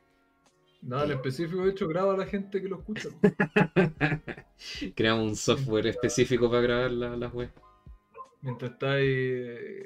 [0.80, 3.08] Nada, en específico, de hecho, graba a la gente que lo escucha.
[4.96, 7.52] Creamos un software específico para grabar la- las weas.
[8.42, 9.06] Mientras estás ahí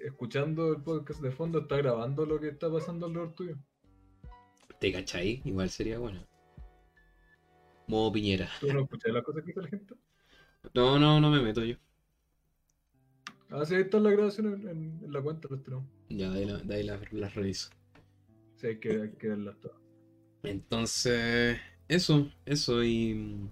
[0.04, 3.56] escuchando el podcast de fondo, está grabando lo que está pasando alrededor tuyo.
[4.80, 5.42] ¿Te cachai?
[5.44, 6.26] Igual sería bueno.
[7.86, 8.48] Modo piñera.
[8.60, 9.94] ¿Tú no escuchas las cosas que dice la gente?
[10.74, 11.76] No, no, no me meto yo.
[13.50, 15.86] Ah, sí, ahí está la grabación en, en- en la cuenta, los tenemos.
[16.08, 17.70] Ya, de ahí, la- de ahí las, las reviso.
[18.56, 19.76] Sí, hay que, hay que verlas todas.
[20.42, 23.48] Entonces, eso, eso y mm,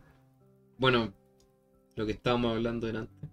[0.79, 1.13] bueno,
[1.95, 3.31] lo que estábamos hablando en antes,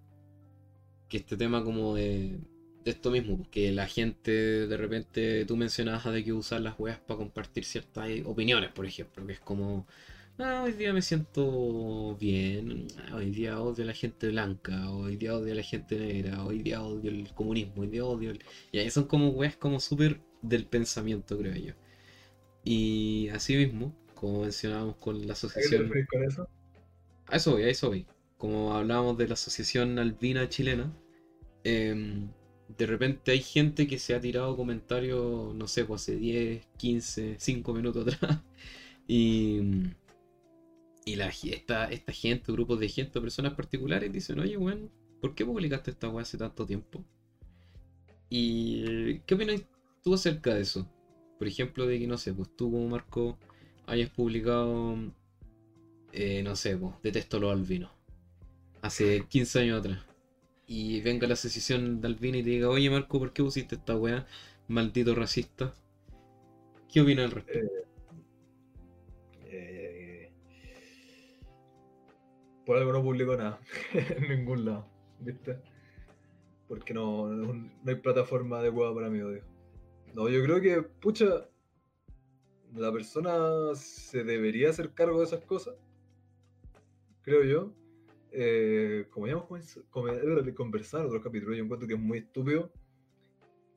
[1.12, 2.40] que este tema como de,
[2.84, 4.30] de esto mismo, porque la gente
[4.66, 8.86] de repente, tú mencionabas de que usar las weas para compartir ciertas eh, opiniones, por
[8.86, 9.86] ejemplo, que es como,
[10.38, 15.16] ah, hoy día me siento bien, ah, hoy día odio a la gente blanca, hoy
[15.16, 18.40] día odio a la gente negra, hoy día odio el comunismo, hoy día odio el...
[18.72, 21.74] Y ahí son como weas como súper del pensamiento, creo yo.
[22.64, 25.88] Y así mismo, como mencionábamos con la ¿A qué te asociación.
[26.10, 26.48] con eso?
[27.26, 28.06] A eso voy, a eso voy.
[28.42, 30.92] Como hablábamos de la Asociación Albina Chilena,
[31.62, 32.28] em,
[32.76, 37.36] de repente hay gente que se ha tirado comentarios, no sé, pues hace 10, 15,
[37.38, 38.42] 5 minutos atrás.
[39.06, 39.60] Y,
[41.04, 46.08] y esta gente, grupos de gente, personas particulares, dicen, oye, weón, ¿por qué publicaste esta
[46.08, 47.04] weá hace tanto tiempo?
[48.28, 49.62] ¿Y qué opinas
[50.02, 50.84] tú acerca de eso?
[51.38, 53.38] Por ejemplo, de que, no sé, pues tú como Marco
[53.86, 54.96] hayas publicado
[56.12, 58.01] eh, no sé, pues, detesto los albinos.
[58.82, 60.04] Hace 15 años atrás.
[60.66, 63.96] Y venga la asociación de albinos y te diga, oye Marco, ¿por qué pusiste esta
[63.96, 64.26] weá?
[64.68, 65.74] Maldito racista.
[66.92, 67.72] ¿Qué opinas al respecto?
[69.46, 70.32] Eh,
[72.66, 73.60] por algo no publicó nada
[73.94, 74.86] en ningún lado,
[75.20, 75.58] ¿viste?
[76.68, 79.44] Porque no, no hay plataforma adecuada para mi odio.
[80.14, 81.48] No, yo creo que, pucha,
[82.74, 85.74] la persona se debería hacer cargo de esas cosas,
[87.22, 87.81] creo yo.
[88.34, 89.46] Eh, como ya hemos
[90.54, 92.72] conversado en otros capítulos, yo encuentro que es muy estúpido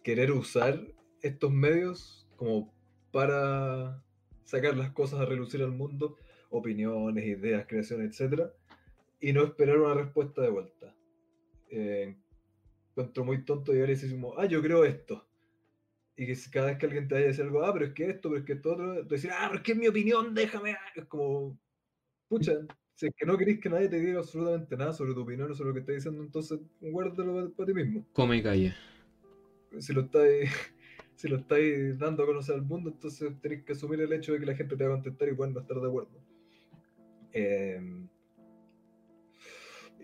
[0.02, 0.80] querer usar
[1.22, 2.74] estos medios como
[3.12, 4.02] para
[4.44, 6.18] sacar las cosas a relucir al mundo,
[6.50, 8.52] opiniones, ideas, creaciones, etc.
[9.20, 10.96] Y no esperar una respuesta de vuelta.
[11.70, 12.15] Eh,
[12.91, 15.28] encuentro muy tonto llegar y decir como, ah, yo creo esto.
[16.15, 18.10] Y que cada vez que alguien te vaya a decir algo, ah, pero es que
[18.10, 20.72] esto, pero es que esto otro, decir, ah, pero es que es mi opinión, déjame.
[20.74, 20.91] ah".
[20.96, 21.60] Es como,
[22.30, 22.54] pucha,
[22.96, 25.56] si es que no querés que nadie te diga absolutamente nada sobre tu opinión o
[25.56, 28.06] sobre lo que estás diciendo, entonces guárdalo para, ti mismo.
[28.14, 28.76] Come y calla.
[29.80, 30.50] Si lo estáis
[31.16, 34.40] si lo estáis dando a conocer al mundo, entonces tenéis que asumir el hecho de
[34.40, 36.20] que la gente te va a contestar y pueden no estar de acuerdo.
[37.34, 37.82] Eh,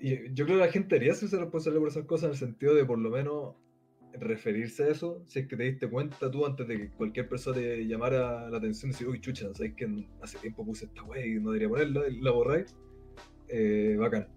[0.02, 2.74] y yo creo que la gente debería hacerse responsable por esas cosas en el sentido
[2.74, 3.56] de por lo menos
[4.20, 7.58] referirse a eso, si es que te diste cuenta tú antes de que cualquier persona
[7.58, 11.40] te llamara la atención decir, uy, chucha, ¿sabes que hace tiempo puse esta wey y
[11.40, 12.08] no debería ponerla?
[12.08, 12.76] Y la borráis.
[13.48, 14.28] Eh, bacán.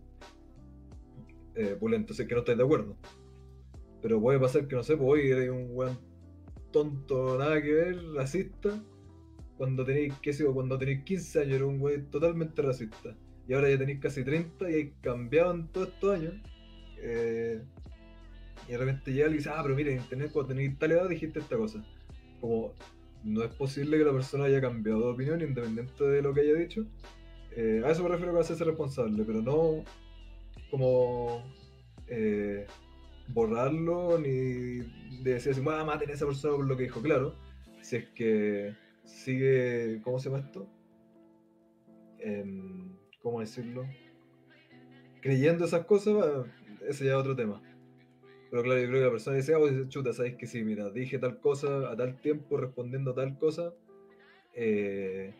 [1.54, 2.96] Eh, pulento, si es que no estáis de acuerdo.
[4.02, 5.98] Pero puede pasar que, no sé, pues hoy eres un weón
[6.72, 8.82] tonto, nada que ver, racista.
[9.56, 13.16] Cuando tenéis, qué sé yo, cuando tenéis 15 años era un weón totalmente racista.
[13.46, 16.34] Y ahora ya tenéis casi 30 y hay cambiado en todos estos años.
[16.98, 17.62] Eh,
[18.68, 21.08] y de repente llega y dice, ah, pero mira, en internet cuando tenéis tal edad
[21.08, 21.84] dijiste esta cosa.
[22.40, 22.74] Como,
[23.24, 26.54] no es posible que la persona haya cambiado de opinión independiente de lo que haya
[26.54, 26.84] dicho.
[27.56, 29.84] Eh, a eso me refiero con hacerse responsable, pero no
[30.70, 31.42] como
[32.08, 32.66] eh,
[33.28, 34.80] borrarlo ni
[35.22, 37.00] de decir así, ah, maten a esa persona por lo que dijo.
[37.00, 37.34] Claro,
[37.80, 38.74] si es que
[39.04, 40.68] sigue, ¿cómo se llama esto?
[42.18, 43.86] Em, ¿Cómo decirlo?
[45.20, 46.46] Creyendo esas cosas,
[46.86, 47.62] ese ya es otro tema.
[48.54, 50.88] Pero claro, yo creo que la persona dice, ah, pues, chuta, sabes que sí, mira,
[50.88, 53.74] dije tal cosa a tal tiempo respondiendo a tal cosa,
[54.54, 55.34] eh,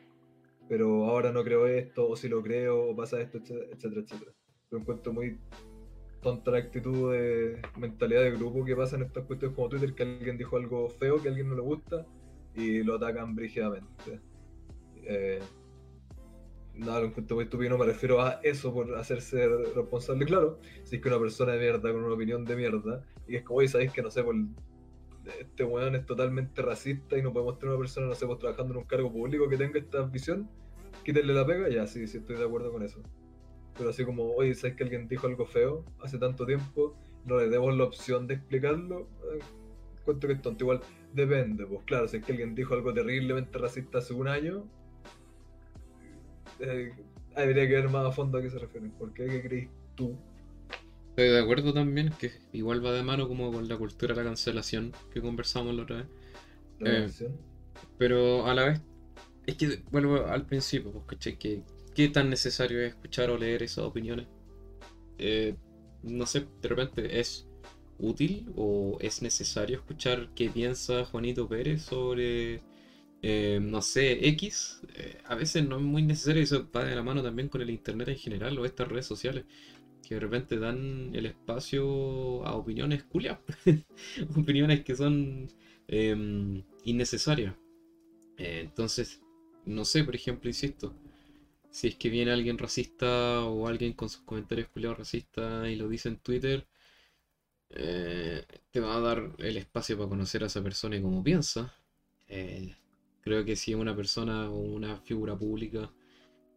[0.68, 4.32] pero ahora no creo esto, o si lo creo, o pasa esto, etcétera, etcétera.
[4.68, 5.38] Yo encuentro muy
[6.22, 10.02] tonta la actitud de mentalidad de grupo que pasa en estas cuestiones como Twitter, que
[10.02, 12.04] alguien dijo algo feo que a alguien no le gusta
[12.56, 14.20] y lo atacan brígidamente.
[15.04, 15.38] Eh,
[16.74, 20.96] no, lo encuentro muy estúpido, no me refiero a eso por hacerse responsable, claro, si
[20.96, 23.68] es que una persona de mierda con una opinión de mierda y es como, oye,
[23.68, 24.34] sabéis que no sé, por
[25.40, 28.74] este weón es totalmente racista y no podemos tener una persona, no sé, pues trabajando
[28.74, 30.50] en un cargo público que tenga esta visión,
[31.04, 33.00] quítenle la pega, ya, sí, sí, estoy de acuerdo con eso.
[33.76, 36.96] Pero así como, oye, ¿sabes que alguien dijo algo feo hace tanto tiempo?
[37.24, 39.08] No le demos la opción de explicarlo.
[39.32, 39.40] Eh,
[40.00, 40.64] encuentro que es tonto.
[40.64, 40.80] Igual
[41.12, 44.68] depende, pues claro, si es que alguien dijo algo terriblemente racista hace un año,
[46.60, 46.92] eh,
[47.34, 48.90] habría que ver más a fondo a qué se refieren.
[48.92, 49.26] ¿Por qué?
[49.26, 50.16] ¿Qué crees tú?
[51.10, 54.28] Estoy de acuerdo también que igual va de mano como con la cultura de la
[54.28, 56.06] cancelación que conversamos la otra vez.
[56.80, 57.08] La Eh?
[57.98, 58.80] Pero a la vez,
[59.46, 61.38] es que vuelvo al principio, pues, ¿cachai?
[61.38, 61.62] Que,
[61.94, 64.26] ¿Qué tan necesario es escuchar o leer esas opiniones?
[65.18, 65.54] Eh,
[66.02, 67.46] no sé, de repente, ¿es
[67.98, 72.60] útil o es necesario escuchar qué piensa Juanito Pérez sobre,
[73.26, 74.82] eh, no sé, X?
[74.96, 77.70] Eh, a veces no es muy necesario, eso va de la mano también con el
[77.70, 79.46] Internet en general o estas redes sociales,
[80.06, 83.38] que de repente dan el espacio a opiniones culias,
[84.36, 85.48] opiniones que son
[85.88, 87.54] em, innecesarias.
[88.38, 89.20] Eh, entonces,
[89.64, 90.94] no sé, por ejemplo, insisto,
[91.70, 95.88] si es que viene alguien racista o alguien con sus comentarios culiados racistas y lo
[95.88, 96.66] dice en Twitter,
[98.70, 101.72] te va a dar el espacio para conocer a esa persona y cómo piensa.
[103.24, 105.90] Creo que si una persona o una figura pública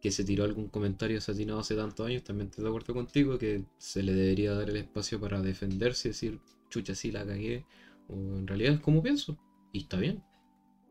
[0.00, 3.64] que se tiró algún comentario satinado hace tantos años, también estoy de acuerdo contigo que
[3.78, 7.66] se le debería dar el espacio para defenderse y decir, chucha, sí la cagué,
[8.08, 9.38] o en realidad es como pienso,
[9.72, 10.22] y está bien.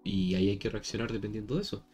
[0.03, 1.85] Y ahí hay que reaccionar dependiendo de eso.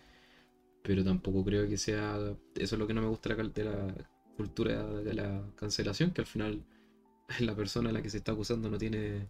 [0.84, 2.18] pero tampoco creo que sea.
[2.56, 6.28] Eso es lo que no me gusta de la cultura de la cancelación, que al
[6.28, 6.64] final
[7.40, 9.30] la persona a la que se está acusando no tiene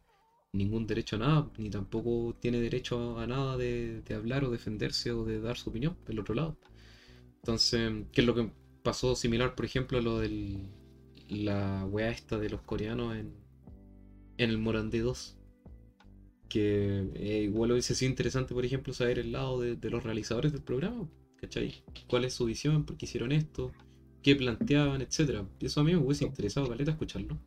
[0.54, 5.26] ningún derecho a nada, ni tampoco tiene derecho a nada de, hablar o defenderse o
[5.26, 6.58] de dar su opinión del otro lado.
[7.38, 8.52] Entonces, ¿qué es lo que
[8.84, 10.60] pasó similar, por ejemplo, a lo de
[11.28, 13.34] la wea esta de los coreanos en,
[14.38, 15.38] en el Morandé 2?
[16.50, 20.52] Que eh, igual hubiese sido interesante, por ejemplo, saber el lado de, de, los realizadores
[20.54, 21.84] del programa, ¿cachai?
[22.08, 22.86] ¿Cuál es su visión?
[22.86, 23.72] ¿Por qué hicieron esto?
[24.22, 25.02] ¿Qué planteaban?
[25.02, 25.48] Etcétera.
[25.60, 27.40] Eso a mí me hubiese interesado, Caleta, escucharlo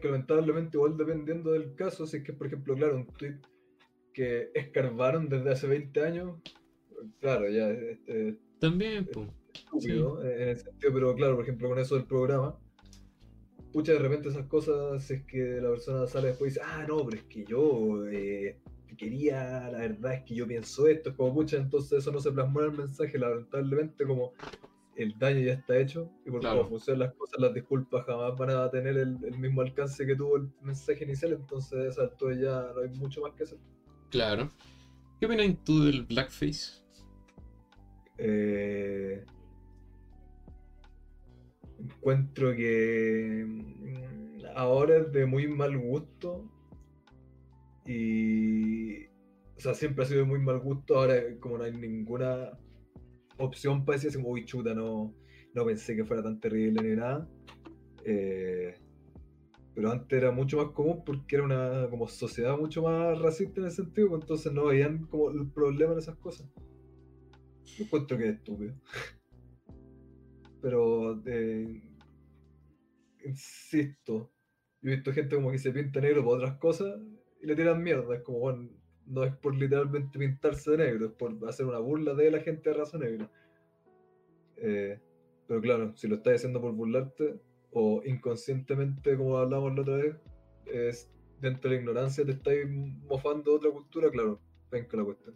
[0.00, 3.38] que lamentablemente igual dependiendo del caso, si es que por ejemplo, claro, un tweet
[4.12, 6.40] que escarbaron desde hace 20 años,
[7.20, 11.94] claro, ya este, también pues estúpido en el sentido, pero claro, por ejemplo, con eso
[11.94, 12.58] del programa,
[13.72, 17.04] pucha, de repente esas cosas es que la persona sale después y dice, ah, no,
[17.04, 18.58] pero es que yo eh,
[18.96, 22.32] quería, la verdad es que yo pienso esto, es como, pucha, entonces eso no se
[22.32, 24.32] plasmó en el mensaje, lamentablemente como
[24.98, 28.50] el daño ya está hecho y por cómo funcionan las cosas, las disculpas jamás van
[28.50, 32.72] a tener el, mismo alcance que tuvo el mensaje inicial, entonces a esa altura ya
[32.74, 33.58] no hay mucho más que hacer.
[34.10, 34.50] Claro.
[35.20, 36.82] ¿Qué opinas tú del blackface?
[38.18, 39.24] Eh,
[41.78, 46.44] encuentro que mm, ahora es de muy mal gusto
[47.86, 52.58] y o sea siempre ha sido de muy mal gusto ahora como no hay ninguna
[53.38, 55.14] opción para decir, uy, chuta, no,
[55.54, 57.28] no pensé que fuera tan terrible ni nada.
[58.04, 58.74] Eh,
[59.74, 63.68] pero antes era mucho más común porque era una como sociedad mucho más racista en
[63.68, 66.48] ese sentido, pues entonces no veían como el problema en esas cosas.
[67.64, 68.74] Yo encuentro que es estúpido.
[70.60, 71.80] Pero, eh,
[73.24, 74.32] insisto,
[74.82, 76.98] yo he visto gente como que se pinta negro por otras cosas
[77.40, 78.16] y le tiran mierda.
[78.16, 78.68] Es como, bueno,
[79.08, 82.70] no es por literalmente pintarse de negro, es por hacer una burla de la gente
[82.70, 83.30] de raza negra.
[84.56, 84.98] Eh,
[85.46, 87.40] pero claro, si lo estás haciendo por burlarte,
[87.72, 90.16] o inconscientemente, como hablamos la otra vez,
[90.66, 94.40] es dentro de la ignorancia te estáis mofando de otra cultura, claro,
[94.70, 95.34] venga la cuestión.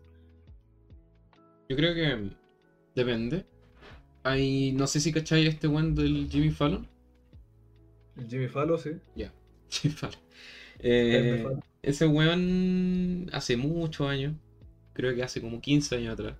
[1.68, 2.30] Yo creo que
[2.94, 3.46] depende.
[4.24, 6.86] Hay, no sé si cacháis este one del Jimmy Fallon.
[8.16, 8.90] El Jimmy Fallon, sí.
[9.16, 9.32] Ya,
[9.70, 10.20] Jimmy Fallon.
[10.80, 11.46] Eh,
[11.82, 14.34] ese weón hace muchos años,
[14.92, 16.36] creo que hace como 15 años atrás,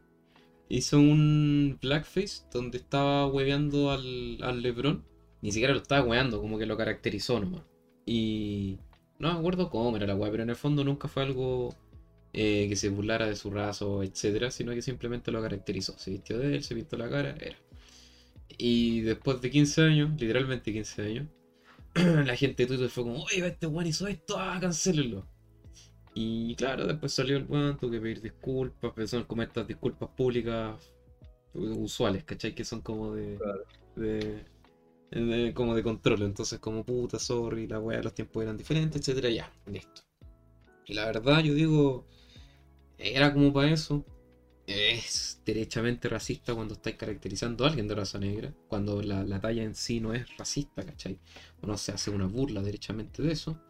[0.68, 5.05] hizo un blackface donde estaba hueveando al, al Lebron.
[5.42, 7.62] Ni siquiera lo estaba hueveando, como que lo caracterizó nomás.
[8.07, 8.78] Y
[9.18, 11.74] no me acuerdo cómo era la weá, pero en el fondo nunca fue algo
[12.33, 15.98] eh, que se burlara de su raza, etcétera, sino que simplemente lo caracterizó.
[15.98, 17.57] Se vistió de él, se pintó la cara, era.
[18.57, 21.28] Y después de 15 años, literalmente 15 años,
[21.94, 24.61] la gente de Twitter fue como, oye, este weón hizo esto, ah.
[26.14, 30.11] Y claro, después salió el weón, tuve que pedir disculpas, pero son como estas disculpas
[30.11, 30.92] públicas
[31.55, 32.55] usuales, ¿cachai?
[32.55, 33.38] Que son como de,
[33.96, 39.31] de, como de control, entonces como puta, sorry, la weá, los tiempos eran diferentes, etcétera,
[39.31, 40.03] ya, listo.
[40.87, 42.07] Y la verdad, yo digo,
[42.98, 44.05] era como para eso.
[44.66, 49.64] Es derechamente racista cuando estáis caracterizando a alguien de raza negra, cuando la, la talla
[49.64, 51.18] en sí no es racista, ¿cachai?
[51.61, 53.61] O no se hace una burla derechamente de eso.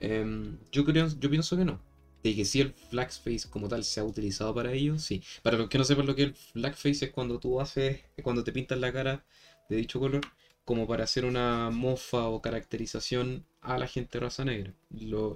[0.00, 1.80] Em, yo, creo, yo pienso que no.
[2.22, 5.22] De que si el blackface como tal se ha utilizado para ello, sí.
[5.42, 8.44] Para los que no sepan lo que es el blackface es cuando tú haces, cuando
[8.44, 9.24] te pintas la cara
[9.68, 10.22] de dicho color,
[10.64, 14.74] como para hacer una mofa o caracterización a la gente de raza negra.
[14.90, 15.34] Lo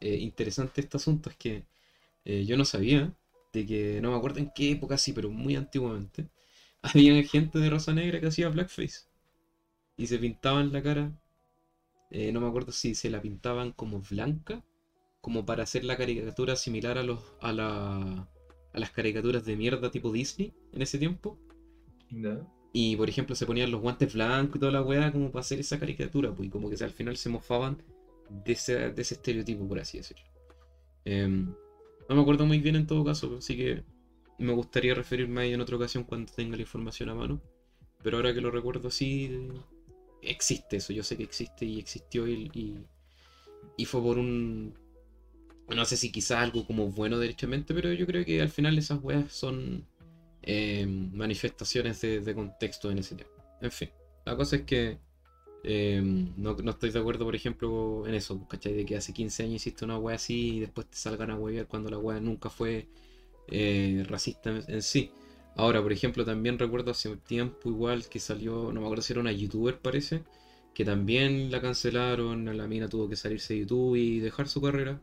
[0.00, 1.64] eh, interesante de este asunto es que
[2.24, 3.14] eh, yo no sabía
[3.52, 6.28] de que, no me acuerdo en qué época sí, pero muy antiguamente,
[6.82, 9.06] había gente de raza negra que hacía blackface.
[9.96, 11.12] Y se pintaban la cara
[12.12, 14.62] eh, no me acuerdo si se la pintaban como blanca,
[15.22, 18.28] como para hacer la caricatura similar a, los, a, la,
[18.72, 21.38] a las caricaturas de mierda tipo Disney en ese tiempo.
[22.74, 25.58] Y por ejemplo se ponían los guantes blancos y toda la weá como para hacer
[25.60, 27.82] esa caricatura, pues como que al final se mofaban
[28.28, 30.24] de ese, de ese estereotipo, por así decirlo.
[31.06, 31.54] Em,
[32.08, 33.84] no me acuerdo muy bien en todo caso, así que
[34.38, 37.40] me gustaría referirme a ello en otra ocasión cuando tenga la información a mano.
[38.02, 39.48] Pero ahora que lo recuerdo así,
[40.22, 42.84] existe eso, yo sé que existe y existió y,
[43.76, 44.74] y, fue por un...
[45.68, 49.02] No sé si quizás algo como bueno derechamente, pero yo creo que al final esas
[49.02, 49.86] weas son
[50.42, 53.34] eh, manifestaciones de, contexto en ese tiempo.
[53.60, 53.90] En fin,
[54.24, 54.98] la cosa es que
[55.64, 56.02] eh,
[56.36, 58.74] no, estoy de acuerdo, por ejemplo, en eso, ¿cachai?
[58.74, 61.66] De que hace 15 años hiciste una wea así y después te salgan a huevear
[61.66, 62.88] cuando la wea nunca fue
[63.48, 65.12] eh, racista en sí.
[65.56, 69.12] Ahora, por ejemplo, también recuerdo hace un tiempo igual que salió, no me acuerdo si
[69.12, 70.22] era una youtuber parece,
[70.74, 75.00] que también la cancelaron, la mina tuvo que salirse de YouTube y dejar su carrera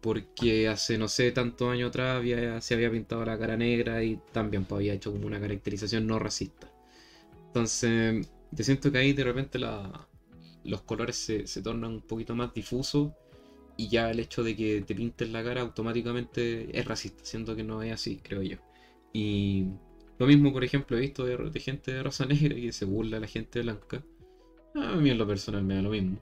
[0.00, 2.22] porque hace no sé tantos años atrás
[2.64, 6.18] se había pintado la cara negra y también pues, había hecho como una caracterización no
[6.18, 6.70] racista.
[7.48, 12.52] Entonces, yo siento que ahí de repente los colores se, se tornan un poquito más
[12.54, 13.12] difusos
[13.76, 17.64] y ya el hecho de que te pinten la cara automáticamente es racista, siendo que
[17.64, 18.58] no es así, creo yo.
[19.14, 19.68] Y
[20.18, 23.20] lo mismo, por ejemplo, he visto de, gente de raza negra que se burla a
[23.20, 24.04] la gente blanca.
[24.74, 26.18] A mí en lo personal me da lo mismo.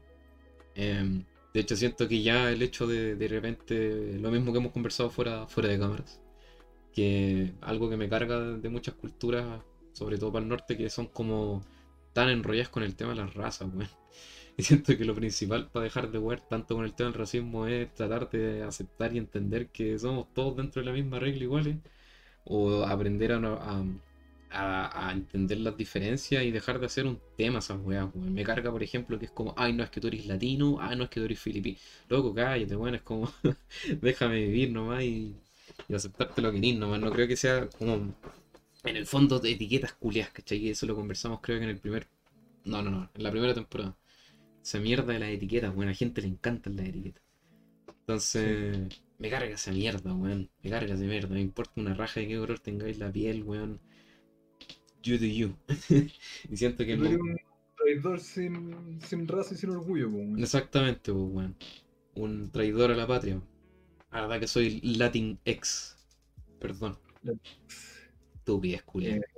[0.74, 1.24] Em,
[1.54, 5.10] de hecho, siento que ya el hecho de de repente, lo mismo que hemos conversado
[5.10, 6.20] fuera, fuera de cámaras,
[6.92, 9.62] que algo que me carga de muchas culturas,
[9.92, 11.62] sobre todo para el norte, que son como
[12.12, 13.88] tan enrolladas con el tema de las razas, weón.
[14.56, 17.66] Y siento que lo principal para dejar de jugar tanto con el tema del racismo
[17.66, 21.76] es tratar de aceptar y entender que somos todos dentro de la misma regla iguales,
[22.44, 28.34] o aprender a, entender las diferencias y dejar de hacer un tema esas weas, weón.
[28.34, 30.96] Me carga, por ejemplo, que es como, ay, no es que tú eres latino, ay,
[30.96, 31.78] no es que tú eres filipino.
[32.08, 33.32] Loco, cállate, weón, es como,
[34.02, 35.36] déjame vivir nomás y,
[35.88, 37.00] y aceptarte lo que eres nomás.
[37.00, 38.14] No creo que sea como,
[38.84, 40.58] en el fondo, de etiquetas culias, ¿cachai?
[40.58, 42.08] Y eso lo conversamos creo que en el primer,
[42.64, 43.96] no, no, no, en la primera temporada.
[44.62, 47.22] Esa mierda de las etiquetas, weón, a la gente le encantan las etiquetas.
[48.00, 50.50] Entonces, me carga esa mierda, weón.
[50.64, 51.28] Me carga esa mierda.
[51.32, 53.80] Me importa una raja de qué color tengáis la piel, weón.
[55.04, 55.56] You do you.
[56.50, 57.38] y siento que no- eres un
[57.76, 60.40] traidor sin, sin raza y sin orgullo, weón.
[60.42, 61.54] Exactamente, weón.
[62.14, 63.40] Un traidor a la patria.
[64.10, 65.96] La verdad que soy Latin ex.
[66.58, 66.98] Perdón.
[68.34, 69.20] Estupidez, culia.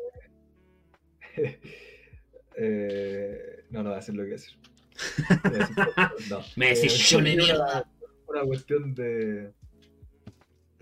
[2.56, 4.56] Eh, no, no voy a decir lo que cosas,
[6.30, 6.40] no.
[6.54, 7.90] Me decís Eh, yo una- mierda.
[8.28, 9.52] Una cuestión de,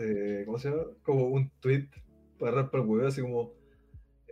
[0.02, 0.44] de.
[0.44, 0.84] ¿Cómo se llama?
[1.02, 1.86] Como un tweet
[2.38, 3.52] para agarrar para el huevo, así como.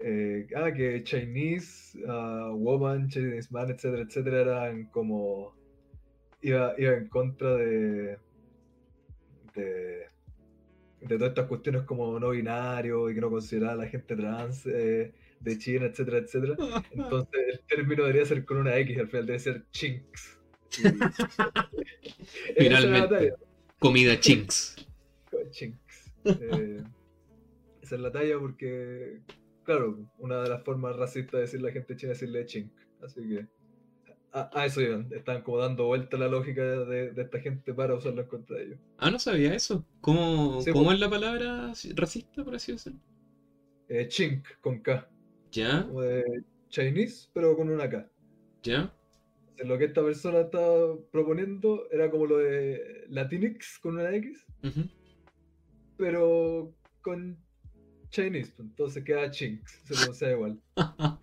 [0.03, 5.55] eh, ah, que Chinese ah, woman, Chinese man, etcétera, etcétera, eran como.
[6.43, 8.19] Iba, iba en contra de.
[9.55, 10.07] de.
[11.03, 14.67] de todas estas cuestiones como no binario y que no consideraba a la gente trans
[14.67, 16.57] eh, de China, etcétera, etcétera.
[16.93, 20.39] Entonces el término debería ser con una X, al final debe ser chinks.
[22.57, 23.35] Finalmente.
[23.79, 24.77] Comida chinks.
[25.31, 26.13] Con chinks.
[26.25, 26.83] Eh,
[27.83, 29.21] esa es la talla porque,
[29.65, 32.73] claro, una de las formas racistas de decir la gente china es decirle chink.
[33.03, 33.47] Así que
[34.33, 35.09] a, a eso iban.
[35.13, 38.65] Están como dando vuelta la lógica de, de esta gente para usarla en contra de
[38.65, 38.79] ellos.
[38.99, 39.85] Ah, no sabía eso.
[40.01, 40.95] ¿Cómo, Sí, cómo pues.
[40.97, 43.01] es la palabra racista, por así decirlo?
[43.89, 45.09] Eh, chink con K,
[45.51, 45.85] ¿Ya?
[45.87, 48.09] como de Chinese, pero con una K.
[48.63, 48.95] ¿Ya?
[49.65, 54.89] Lo que esta persona estaba proponiendo era como lo de Latinx con una X, Ujú.
[56.01, 57.37] Pero con
[58.09, 60.59] Chinese, pues, entonces queda Chinks, se pronuncia igual.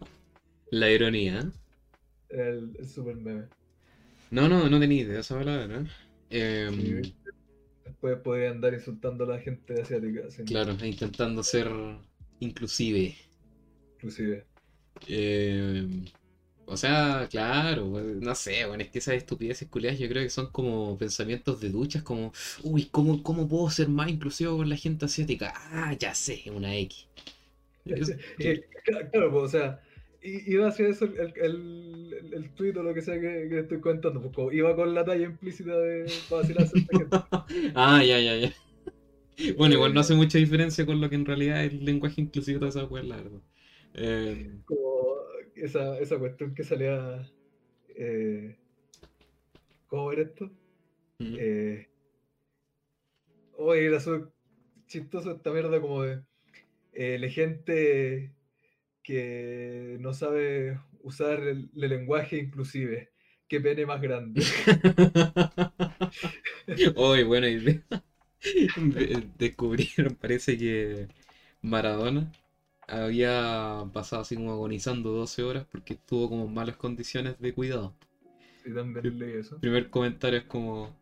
[0.72, 1.40] La ironía.
[1.40, 1.52] ¿eh?
[2.30, 3.46] El, el super meme.
[4.30, 5.86] No, no, no tenía idea de esa palabra.
[6.30, 7.16] Em, Sí.
[7.86, 11.68] Después podría andar insultando a la gente asiática, claro, e intentando ser
[12.40, 13.16] inclusive.
[13.96, 14.46] inclusive.
[15.08, 15.88] Eh,
[16.68, 20.52] o sea, claro, no sé, bueno, es que esas estupideces culiadas yo creo que son
[20.52, 22.32] como pensamientos de duchas, como,
[22.64, 25.54] uy, ¿cómo, cómo puedo ser más inclusivo con la gente asiática?
[25.56, 27.08] Ah, ya sé, una X.
[28.86, 29.82] Cla- claro, pues, o sea,
[30.22, 34.22] iba hacia eso el, el, el, tuit o lo que sea que, que estoy contando,
[34.22, 37.18] pues como iba con la talla implícita de para vacilarse a esta gente.
[37.76, 38.52] Ah, ya, ya, ya.
[39.58, 42.60] Bueno, igual no hace mucha diferencia con lo que en realidad es el lenguaje inclusivo
[42.62, 43.42] de esa weá, la verdad.
[43.94, 45.17] Eh, Como
[45.62, 47.22] esa, esa cuestión que salía.
[47.90, 48.58] Eh,
[49.88, 50.50] ¿Cómo era esto?
[51.22, 51.88] mm, Eh,
[53.58, 54.30] oye, era súper
[54.88, 56.22] chistoso esta mierda como de
[56.94, 58.34] eh, la gente
[59.04, 63.12] que no sabe usar el, el lenguaje inclusive.
[63.48, 64.42] Qué pene más grande.
[66.96, 67.82] Oye, buena idea.
[68.76, 71.08] De- Descubrieron, parece que
[71.62, 72.32] Maradona
[72.88, 77.96] había pasado así como agonizando 12 horas porque estuvo como en malas condiciones de cuidado.
[78.64, 79.60] Sí, también leí eso.
[79.60, 80.98] Primer comentario es como,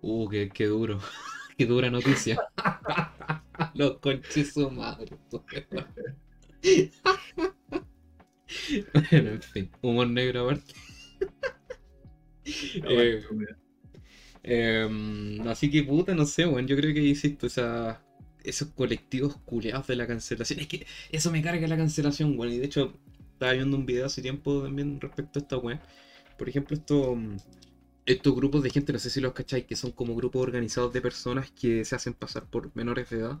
[0.00, 1.00] uh, qué, qué duro,
[1.56, 2.38] qué dura noticia.
[3.74, 5.16] Los conches su madre.
[8.92, 10.74] Bueno, en fin, humor negro aparte.
[12.44, 13.22] Eh,
[14.42, 16.66] Em, así que puta, no sé, weón.
[16.66, 18.02] Yo creo que insisto, esa,
[18.44, 20.60] esos colectivos culeados de la cancelación.
[20.60, 22.52] Es que eso me carga la cancelación, weón.
[22.52, 22.94] Y de hecho,
[23.32, 25.80] estaba viendo un video hace tiempo también respecto a esta weón.
[26.38, 27.36] Por ejemplo, esto, mm,
[28.06, 31.00] estos grupos de gente, no sé si los cacháis, que son como grupos organizados de
[31.00, 33.40] personas que se hacen pasar por menores de edad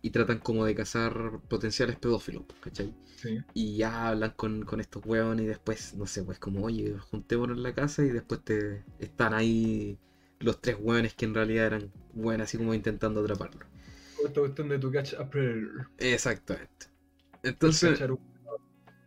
[0.00, 2.94] y tratan como de cazar potenciales pedófilos, ¿cachai?
[3.16, 3.38] Sí.
[3.54, 7.56] Y ya hablan con, con estos weones y después, no sé, pues como, oye, juntémonos
[7.56, 9.98] en la casa y después te están ahí
[10.40, 13.66] los tres weones que en realidad eran weones así como intentando atraparlo.
[14.28, 15.90] Esta cuestión de tu catch a predator.
[15.98, 16.86] Exactamente.
[17.42, 18.00] Entonces,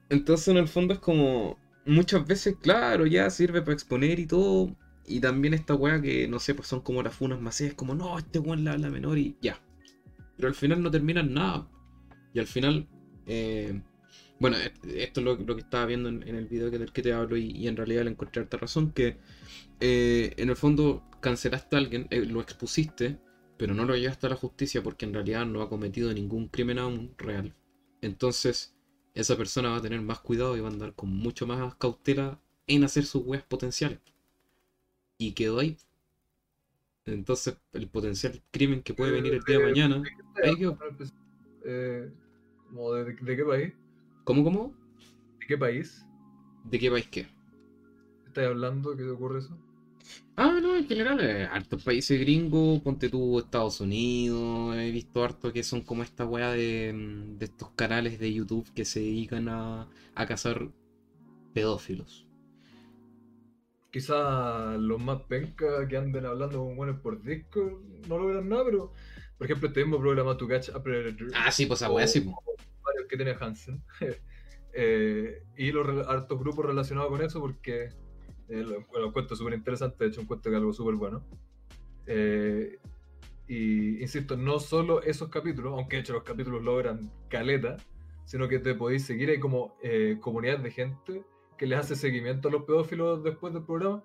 [0.09, 4.75] entonces en el fondo es como muchas veces, claro, ya sirve para exponer y todo.
[5.05, 8.17] Y también esta weá que, no sé, pues son como las funas masivas, como, no,
[8.17, 9.59] este weón le habla menor y ya.
[10.35, 11.67] Pero al final no terminan nada.
[12.33, 12.87] Y al final,
[13.25, 13.81] eh,
[14.39, 16.91] bueno, e- esto es lo, lo que estaba viendo en, en el video que, del
[16.93, 19.17] que te hablo y, y en realidad le encontré harta razón, que
[19.79, 23.19] eh, en el fondo cancelaste a alguien, eh, lo expusiste,
[23.61, 26.79] pero no lo llevaste a la justicia porque en realidad no ha cometido ningún crimen
[26.79, 27.53] aún real.
[28.01, 28.73] Entonces,
[29.13, 32.39] esa persona va a tener más cuidado y va a andar con mucho más cautela
[32.65, 33.99] en hacer sus weas potenciales.
[35.19, 35.77] Y quedó ahí.
[37.05, 40.01] Entonces, el potencial crimen que puede venir el día de mañana.
[40.43, 40.75] ahí quedó.
[41.63, 42.09] Eh,
[42.71, 43.73] de, de qué país?
[44.23, 44.73] ¿Cómo, cómo?
[45.39, 46.03] ¿De qué país
[46.63, 47.27] ¿De qué país qué?
[48.25, 48.95] estás hablando?
[48.95, 49.55] ¿Qué te ocurre eso?
[50.35, 55.53] Ah, no, en general, eh, hartos países gringos, ponte tú Estados Unidos, he visto harto
[55.53, 59.49] que son como esta weá de, mm, de estos canales de YouTube que se dedican
[59.49, 60.69] a, a cazar
[61.53, 62.27] pedófilos.
[63.91, 68.93] Quizás los más penca que anden hablando con buenos por Discord no logran nada, pero
[69.37, 72.21] por ejemplo este mismo programa Tu Catch a Predator, Ah, sí, pues esa weá sí,
[72.21, 72.35] pues.
[72.83, 73.83] varios que tiene Hansen,
[74.73, 77.89] eh, y los hartos grupos relacionados con eso porque
[78.51, 81.23] eh, lo, lo encuentro súper interesante, de hecho encuentro que es algo súper bueno.
[82.05, 82.79] Eh,
[83.47, 87.77] y insisto, no solo esos capítulos, aunque de hecho los capítulos logran caleta,
[88.25, 91.23] sino que te podéis seguir, hay como eh, comunidades de gente
[91.57, 94.03] que les hace seguimiento a los pedófilos después del programa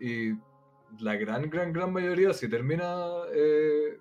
[0.00, 0.32] y
[1.00, 3.98] la gran, gran, gran mayoría si termina eh,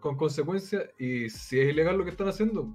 [0.00, 2.68] con consecuencias y si es ilegal lo que están haciendo,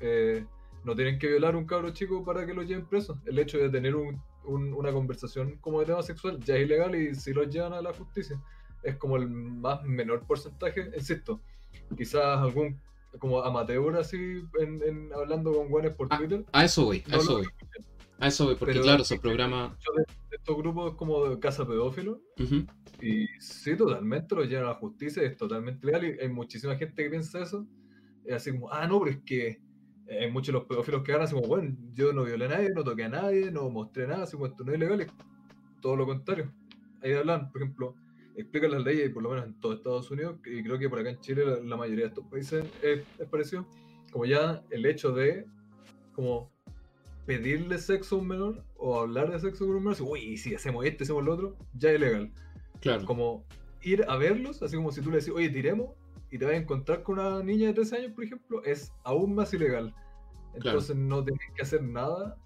[0.00, 0.46] eh,
[0.84, 3.20] no tienen que violar a un cabro chico para que lo lleven preso.
[3.26, 6.94] El hecho de tener un- un- una conversación como de tema sexual ya es ilegal
[6.94, 8.40] y si lo llevan a la justicia
[8.82, 11.40] es como el más menor porcentaje, insisto,
[11.96, 12.80] quizás algún
[13.18, 14.16] como amateur así
[14.60, 16.44] en, en- hablando con guanes por Ah, Twitter.
[16.52, 17.48] A eso voy, a no eso lo voy.
[18.20, 19.72] A eso voy, porque Pero- claro, esos programas.
[19.96, 22.66] De, de estos grupos como de casa pedófilo Ujú,
[23.00, 27.02] y sí, totalmente lo llevan a la justicia, es totalmente legal y hay muchísima gente
[27.02, 27.66] que piensa eso.
[28.24, 29.60] Es así como, ah, no, pero es que
[30.10, 32.70] hay muchos de los pedófilos que ganan así como, bueno, yo no violé a nadie,
[32.70, 35.08] no toqué a nadie, no mostré nada, así como esto no es ilegal, es
[35.80, 36.52] todo lo contrario.
[37.02, 37.94] Ahí hablan, por ejemplo,
[38.36, 41.10] explican las leyes, por lo menos en todo Estados Unidos, y creo que por acá
[41.10, 43.66] en Chile la, la mayoría de estos países es, es parecido,
[44.10, 45.44] como ya el hecho de
[46.12, 46.50] como
[47.26, 50.54] pedirle sexo a un menor o hablar de sexo con un menor, así, uy, si
[50.54, 52.32] hacemos esto, hacemos lo otro, ya es ilegal
[52.80, 53.04] Claro.
[53.04, 53.44] como
[53.82, 55.90] ir a verlos, así como si tú le decís, oye, tiremos,
[56.30, 59.34] y te vas a encontrar con una niña de 13 años, por ejemplo, es aún
[59.34, 59.94] más ilegal.
[60.54, 62.36] Entonces no tienes que hacer nada,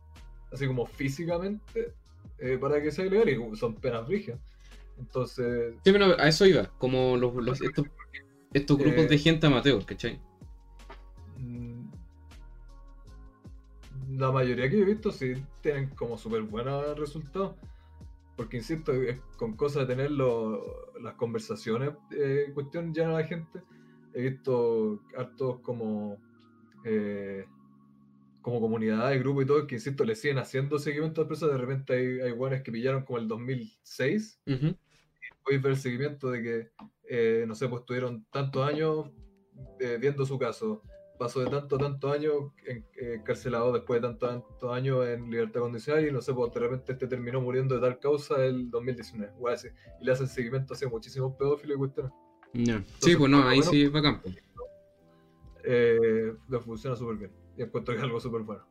[0.52, 1.94] así como físicamente,
[2.38, 4.40] eh, para que sea ilegal, y son penas rígidas.
[4.98, 7.86] Entonces, Sí, pero a eso iba, como los, los- estos,
[8.52, 10.20] estos grupos Eh, de gente amateur, ¿cachai?
[11.38, 11.88] mm,
[14.18, 17.56] la mayoría que yo he visto sí tienen como súper buenos resultados.
[18.36, 23.24] Porque insisto, es con cosas de tener lo- las conversaciones, eh, cuestión ya a la
[23.24, 23.60] gente.
[24.14, 26.18] He visto hartos como
[26.84, 27.46] eh,
[28.40, 31.48] como comunidad de grupo y todo, que insisto, le siguen haciendo seguimiento a empresas.
[31.50, 34.40] De repente hay, hay guanes que pillaron como el 2006.
[34.46, 34.74] Ujú,
[35.44, 36.70] Podéis ver el seguimiento de que,
[37.08, 39.10] eh, no sé, pues tuvieron tantos años
[39.78, 40.82] eh, viendo su caso.
[41.22, 42.82] Pasó de tanto, tantos años eh,
[43.14, 46.92] encarcelado después de tantos, tantos años en libertad condicional y no sé, pues de repente
[46.94, 49.32] este terminó muriendo de tal causa el 2019.
[49.38, 49.68] o así.
[50.00, 52.12] Y le hacen seguimiento hacia muchísimos pedófilos y cuestiones.
[52.54, 52.84] ya.
[52.98, 54.20] Sí, pues no, lo ahí sí es bacán.
[54.20, 54.36] pues.
[55.62, 57.30] Eh, le funciona súper bien.
[57.56, 58.66] Y encuentro que es algo súper bueno.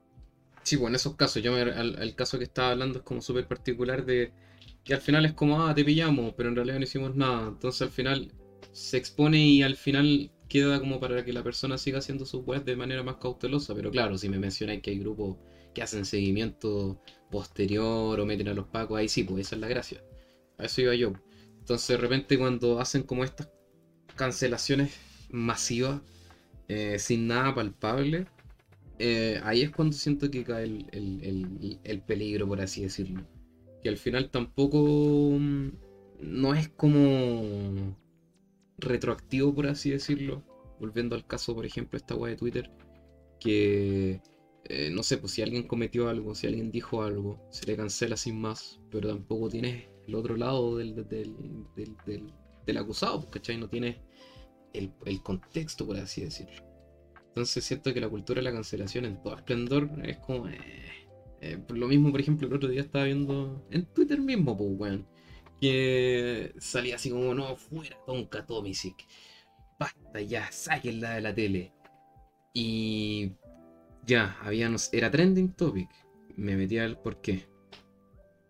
[0.64, 3.22] Sí, pues en esos casos, yo me, al, al caso que estaba hablando es como
[3.22, 4.34] súper particular de
[4.84, 7.48] que al final es como, ah, te pillamos, pero en realidad no hicimos nada.
[7.48, 8.34] Entonces al final
[8.74, 12.66] se expone y al final queda como para que la persona siga haciendo sus webs
[12.66, 13.74] de manera más cautelosa.
[13.74, 15.38] Pero claro, si me mencionáis que hay grupos
[15.74, 17.00] que hacen seguimiento
[17.30, 20.04] posterior o meten a los pacos, ahí sí, pues esa es la gracia.
[20.58, 21.14] A eso iba yo.
[21.60, 23.48] Entonces de repente cuando hacen como estas
[24.16, 24.92] cancelaciones
[25.30, 26.02] masivas,
[26.68, 28.26] eh, sin nada palpable,
[29.00, 33.24] eh, ahí es cuando siento que cae el, el- el- el peligro, por así decirlo.
[33.82, 34.78] Que al final tampoco
[35.40, 35.70] mm,
[36.20, 37.96] no es como
[38.82, 40.44] retroactivo, por así decirlo.
[40.80, 42.72] Volviendo al caso, por ejemplo, esta weá de Twitter,
[43.40, 44.22] que
[44.66, 48.18] eh, no sé, pues si alguien cometió algo, si alguien dijo algo, se le cancela
[48.18, 51.36] sin más, pero tampoco tienes el otro lado del, del,
[51.76, 52.34] del, del-
[52.66, 53.58] del acusado, pues, ¿cachai?
[53.58, 53.98] No tienes
[54.74, 56.64] el, el contexto, por así decirlo.
[57.28, 60.48] Entonces siento que la cultura de la cancelación en todo esplendor es como...
[60.48, 60.58] eh,
[61.42, 65.08] eh, lo mismo, por ejemplo, el otro día estaba viendo en Twitter mismo, pues, weón,
[65.62, 69.08] que salía así como, no, fuera Tonka Tomisic.
[69.80, 71.72] Basta ya, sáquenla de la tele.
[72.54, 73.34] Y
[74.06, 75.90] ya, había, era trending topic.
[76.36, 77.48] Me metí al por qué.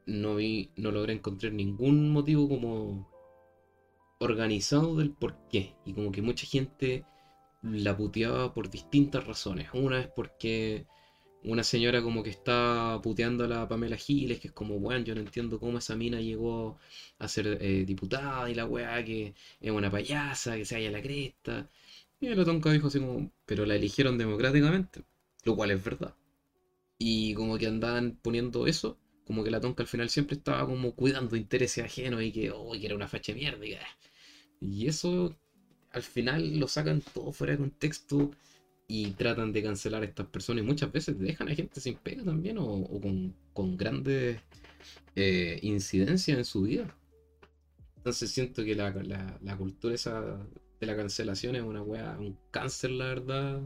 [0.05, 3.09] No vi, no logré encontrar ningún motivo como
[4.19, 5.75] organizado del por qué.
[5.85, 7.05] Y como que mucha gente
[7.61, 9.67] la puteaba por distintas razones.
[9.73, 10.87] Una es porque
[11.43, 15.15] una señora como que está puteando a la Pamela Giles, que es como, bueno, yo
[15.15, 16.77] no entiendo cómo esa mina llegó
[17.19, 21.01] a ser eh, diputada y la weá que es una payasa, que se halla la
[21.01, 21.69] cresta.
[22.19, 25.01] Y el Tonka dijo así como, pero la eligieron democráticamente,
[25.43, 26.15] lo cual es verdad.
[26.99, 30.93] Y como que andaban poniendo eso, como que la Tonka al final siempre estaba como
[30.95, 33.65] cuidando intereses ajenos y que, oh, que era una facha mierda.
[34.61, 35.35] Y eso
[35.91, 38.31] al final lo sacan todo fuera de contexto
[38.93, 42.25] y tratan de cancelar a estas personas y muchas veces dejan a gente sin pega
[42.25, 42.85] también o,
[43.53, 44.41] con, grandes
[45.15, 46.93] eh, incidencias en su vida.
[47.95, 48.91] Entonces siento que la,
[49.57, 50.45] cultura esa
[50.81, 53.61] de la cancelación es una wea, un cáncer, la verdad,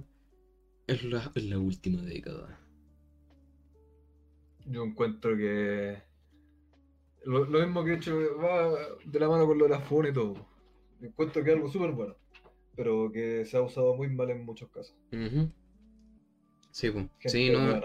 [0.85, 2.59] es la, la última década.
[4.67, 6.03] Yo encuentro que
[7.23, 10.35] lo, mismo que he hecho va de la mano con lo de la y todo.
[11.01, 12.15] Encuentro que es algo súper bueno
[12.75, 14.95] pero que se ha usado muy mal en muchos casos.
[16.71, 17.05] Sí, pues.
[17.25, 17.81] Sí, no.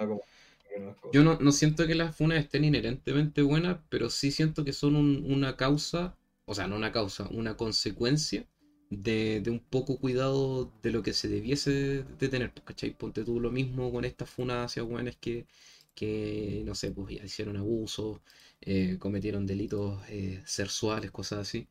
[1.13, 4.97] Yo no, no, siento que las funas estén inherentemente buenas, pero sí siento que son
[4.97, 8.47] una causa, o sea, no una causa, una consecuencia
[8.91, 12.97] de, un poco cuidado de lo que se debiese de tener, pues, ¿cachai?
[12.97, 15.47] Ponte tú lo mismo con estas funas hacia buenas que,
[15.95, 18.21] que, no sé, pues ya hicieron abusos,
[18.61, 21.69] eh, cometieron delitos eh, sexuales, cosas así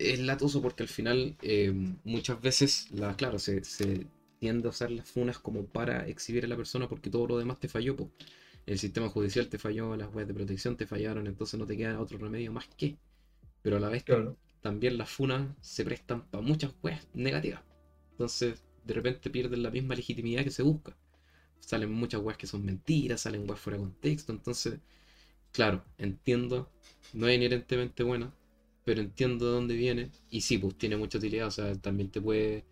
[0.00, 1.72] es latoso porque al final eh,
[2.04, 3.60] muchas veces, la, claro, se,
[4.38, 7.60] tiende a usar las funas como para exhibir a la persona porque todo lo demás
[7.60, 7.96] te falló.
[8.66, 12.00] El sistema judicial te falló, las webs de protección te fallaron, entonces no te queda
[12.00, 12.96] otro remedio más que.
[13.62, 14.04] Pero a la vez
[14.62, 17.62] también las funas se prestan para muchas webs negativas.
[18.12, 20.96] Entonces de repente pierden la misma legitimidad que se busca.
[21.58, 24.32] Salen muchas webs que son mentiras, salen webs fuera de contexto.
[24.32, 24.78] Entonces,
[25.52, 26.70] claro, entiendo,
[27.12, 28.32] no es inherentemente buena,
[28.90, 30.10] pero entiendo de dónde viene.
[30.30, 32.64] Y sí, pues tiene mucha utilidad, o sea, también te puede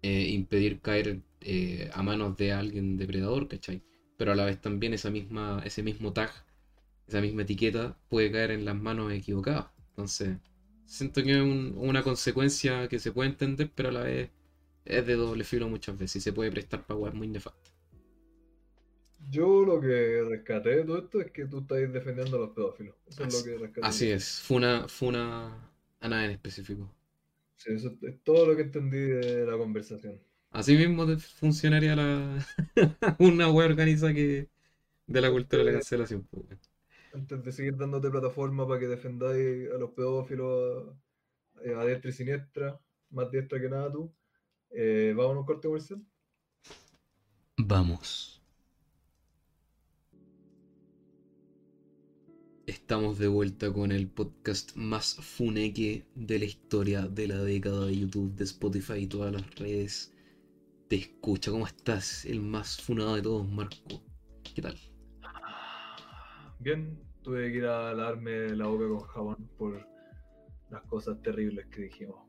[0.00, 3.82] eh, impedir caer eh, a manos de alguien depredador, ¿cachai?
[4.16, 6.30] Pero a la vez también esa misma, ese mismo tag,
[7.06, 9.66] esa misma etiqueta puede caer en las manos equivocadas.
[9.90, 10.38] Entonces,
[10.86, 14.30] siento que es una consecuencia que se puede entender, pero a la vez
[14.86, 17.77] es de doble filo muchas veces y se puede prestar para muy nefastas.
[19.30, 22.94] Yo lo que rescaté de todo esto es que tú estás defendiendo a los pedófilos.
[23.06, 23.86] Eso es lo que rescaté.
[23.86, 26.88] Así es, fue una, fue una a nada en específico.
[27.56, 30.20] Sí, eso es todo lo que entendí de la conversación.
[30.50, 32.46] Así mismo funcionaría la
[33.18, 34.48] una web organizada que
[35.06, 36.26] de la cultura de la cancelación.
[36.30, 36.46] Pues,
[37.12, 40.94] Antes de seguir dándote plataforma para que defendáis a los pedófilos
[41.76, 44.12] a, diestra y siniestra, más diestra que nada tú,
[44.70, 46.02] eh, ¿vamos a un corte comercial?
[47.56, 48.37] Vamos.
[52.68, 58.00] Estamos de vuelta con el podcast más funeque de la historia de la década de
[58.00, 60.14] YouTube, de Spotify y todas las redes.
[60.88, 62.26] Te escucha, ¿cómo estás?
[62.26, 64.02] El más funado de todos, Marco.
[64.54, 64.76] ¿Qué tal?
[66.58, 69.88] Bien, tuve que ir a lavarme la boca con jabón por
[70.68, 72.20] las cosas terribles que dijimos.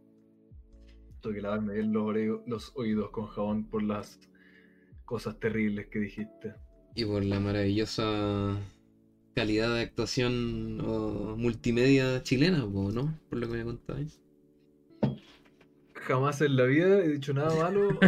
[1.19, 2.15] Tuve que lavarme bien los,
[2.47, 4.17] los oídos con jabón por las
[5.03, 6.53] cosas terribles que dijiste.
[6.95, 8.57] Y por la maravillosa
[9.35, 13.19] calidad de actuación o multimedia chilena, ¿no?
[13.29, 14.19] Por lo que me contáis.
[15.93, 17.99] Jamás en la vida he dicho nada malo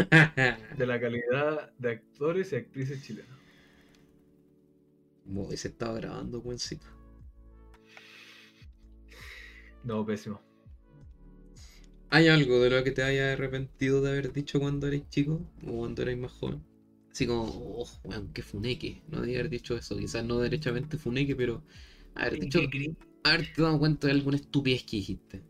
[0.77, 3.37] de la calidad de actores y actrices chilenas.
[5.55, 6.85] Se estaba grabando, buencito.
[9.83, 10.41] No, pésimo.
[12.09, 15.77] ¿Hay algo de lo que te haya arrepentido de haber dicho cuando eres chico o
[15.77, 16.61] cuando eres más joven?
[17.11, 19.03] Así como, oh, weón, qué funeque.
[19.09, 19.97] No debería haber dicho eso.
[19.97, 21.61] Quizás no derechamente funeque, pero
[22.15, 22.59] haber dicho.
[23.23, 25.43] Haberte dado cuenta de alguna estupidez que dijiste.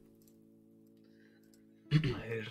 [2.16, 2.48] A ver.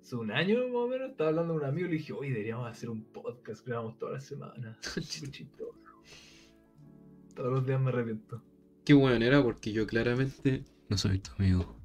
[0.00, 2.30] Hace un año más o menos estaba hablando con un amigo y le dije, oye,
[2.30, 4.78] deberíamos hacer un podcast, grabamos toda la semana.
[7.34, 8.42] Todos los días me arrepiento.
[8.84, 11.78] Qué bueno era porque yo claramente no soy tu amigo.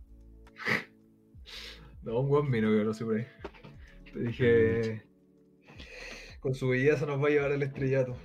[2.01, 3.25] no, un buen vino que no sé por ahí.
[4.14, 5.03] Te dije,
[6.39, 8.16] con su belleza nos va a llevar el estrellato.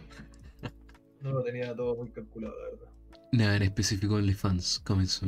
[1.23, 2.93] No lo tenía todo muy calculado, la verdad.
[3.33, 5.27] Nada en específico OnlyFans, comenzó.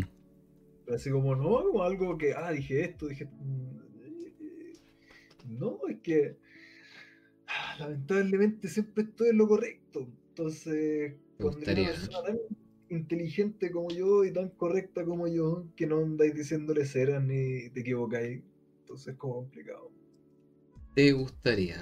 [0.85, 3.25] Pero así como, no, como algo que, ah, dije esto, dije...
[3.25, 3.81] Mm,
[5.59, 6.37] no, es que
[7.79, 10.07] lamentablemente siempre estoy en lo correcto.
[10.29, 12.39] Entonces, cuando una persona
[12.89, 17.81] inteligente como yo y tan correcta como yo que no andáis diciéndole ceras ni te
[17.81, 18.43] equivocáis.
[18.81, 19.91] Entonces es como complicado.
[21.01, 21.81] ¿Te gustaría?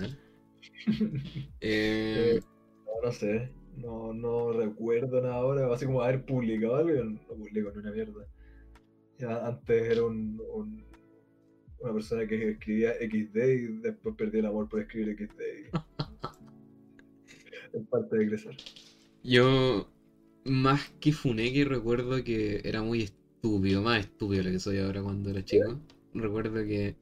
[1.60, 2.40] Eh,
[2.86, 3.50] no, no sé.
[3.76, 5.72] No, no recuerdo nada ahora.
[5.72, 8.26] Así como haber publicado algo, no publico ni una mierda.
[9.18, 10.84] Ya antes era un, un-
[11.80, 15.70] una persona que escribía XD y después perdí el amor por escribir XD.
[17.72, 18.56] es parte de crecer.
[19.22, 19.88] Yo,
[20.44, 25.30] más que Funeki, recuerdo que era muy estúpido, más estúpido lo que soy ahora cuando
[25.30, 25.78] era chico.
[26.14, 26.96] Recuerdo que.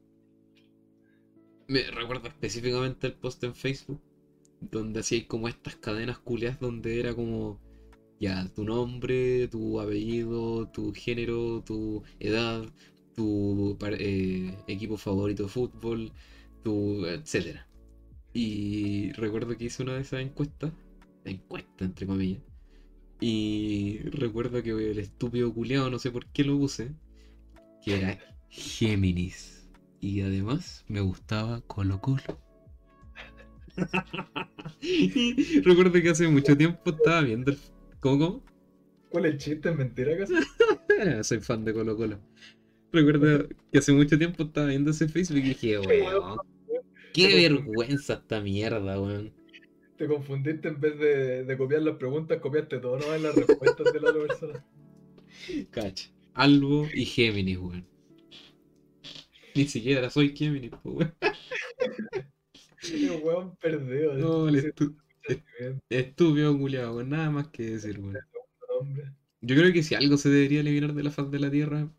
[1.67, 3.99] Me recuerdo específicamente el post en Facebook,
[4.61, 7.59] donde hacíais como estas cadenas culias donde era como.
[8.19, 12.65] Ya, tu nombre, tu apellido, tu género, tu edad,
[13.15, 16.11] tu eh, equipo favorito de fútbol,
[16.63, 17.05] tu.
[17.05, 17.67] etcétera.
[18.33, 20.71] Y recuerdo que hice una de esas encuestas,
[21.25, 22.41] encuesta entre comillas,
[23.19, 26.91] y recuerdo que el estúpido culiao, no sé por qué lo puse,
[27.83, 29.56] que era Géminis.
[29.99, 32.39] Y además me gustaba Colo Colo.
[35.63, 37.57] Recuerdo que hace mucho tiempo estaba viendo el...
[37.99, 38.43] ¿Cómo, cómo?
[39.09, 39.69] ¿Cuál es el chiste?
[39.69, 40.33] ¿Es mentira acaso?
[41.23, 42.19] Soy fan de Colo Colo.
[42.91, 46.37] Recuerdo que hace mucho tiempo estaba viendo ese Facebook y dije, weón,
[47.13, 49.33] qué vergüenza esta mierda, weón.
[49.97, 53.91] Te confundiste en vez de, de copiar las preguntas, copiaste todo, no en las respuestas
[53.91, 54.65] de la otra persona.
[55.71, 56.09] Cacha.
[56.33, 57.96] Albo y Géminis, weón.
[59.57, 61.13] Ni siquiera soy Géminis, pues, weón.
[62.93, 64.13] El weón perdido.
[64.13, 64.95] No, el ese estu-
[65.25, 67.09] sentimiento, estúpido culiado, weón.
[67.09, 68.17] Nada más que decir, weón.
[68.79, 69.11] hombre.
[69.41, 71.89] Yo creo que si algo se debería eliminar de la faz de la Tierra,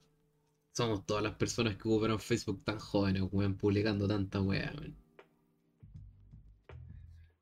[0.72, 4.96] somos todas las personas que ocuparon Facebook tan jóvenes, weón, publicando tanta weá, weón.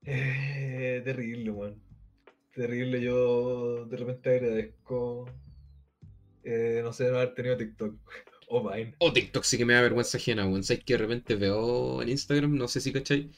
[0.04, 1.82] Eh, terrible, weón.
[2.54, 3.00] Terrible.
[3.02, 5.26] Yo de repente agradezco,
[6.44, 7.94] eh, no sé, no haber tenido TikTok
[8.48, 8.94] o Vine.
[8.98, 10.64] O TikTok sí que me da vergüenza ajena, weón.
[10.64, 13.30] Sabes que de repente veo en Instagram, no sé si cachai,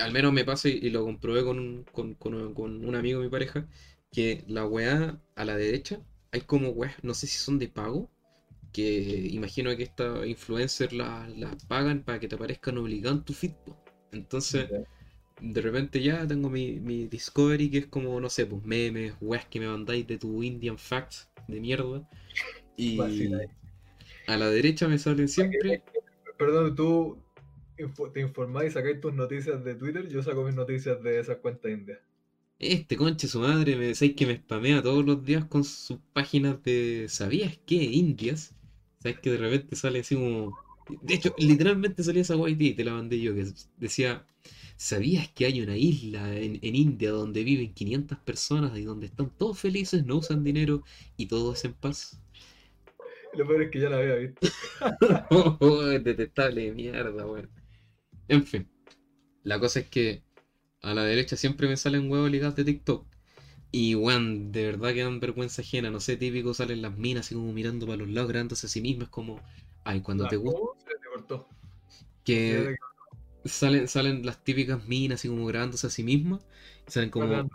[0.00, 3.20] al menos me pasa y, y lo comprobé con, un- con, con- con un amigo
[3.20, 3.68] de mi pareja,
[4.12, 6.00] que la weá a la derecha
[6.32, 8.10] hay como weas, no sé si son de pago,
[8.72, 13.32] que imagino que estas influencers las las pagan para que te aparezcan obligados en tu
[13.34, 13.52] feed.
[14.12, 14.70] Entonces,
[15.40, 19.46] de repente ya tengo mi, mi Discovery que es como, no sé, pues memes, weas
[19.46, 22.08] que me mandáis de tu Indian Facts de mierda.
[22.76, 23.48] Y.
[24.26, 25.82] a la derecha me salen siempre.
[26.38, 27.18] Perdón, tú
[28.12, 31.70] te informáis y sacáis tus noticias de Twitter, yo saco mis noticias de esas cuentas
[31.70, 31.98] indias.
[32.58, 36.62] Este conche su madre, me decís que me spamea todos los días con sus páginas
[36.62, 37.76] de ¿sabías qué?
[37.76, 38.54] Indias.
[39.02, 40.56] Sabes que de repente sale así como.
[41.02, 43.46] De hecho, literalmente salía esa guay te la mandé yo, que
[43.76, 44.26] decía.
[44.78, 49.30] ¿Sabías que hay una isla en, en India donde viven 500 personas y donde están
[49.30, 50.82] todos felices, no usan dinero
[51.16, 52.20] y todo es en paz?
[53.36, 54.48] Lo peor es que ya la había visto.
[55.30, 57.50] Oh, detestable de mierda, weón.
[58.28, 58.68] En fin,
[59.42, 60.22] la cosa es que
[60.82, 63.06] a la derecha siempre me salen huevos ligados de TikTok.
[63.72, 65.90] Y weón, de verdad que dan vergüenza ajena.
[65.90, 68.80] No sé, típico salen las minas así como mirando para los lados, grabándose a sí
[68.80, 69.08] mismas.
[69.08, 69.40] Como,
[69.84, 70.90] ay, cuando te gusta.
[71.12, 71.48] Cortó.
[72.24, 72.76] Que
[73.44, 76.46] salen, salen las típicas minas así como grabándose a sí mismas.
[76.88, 77.50] Y salen como.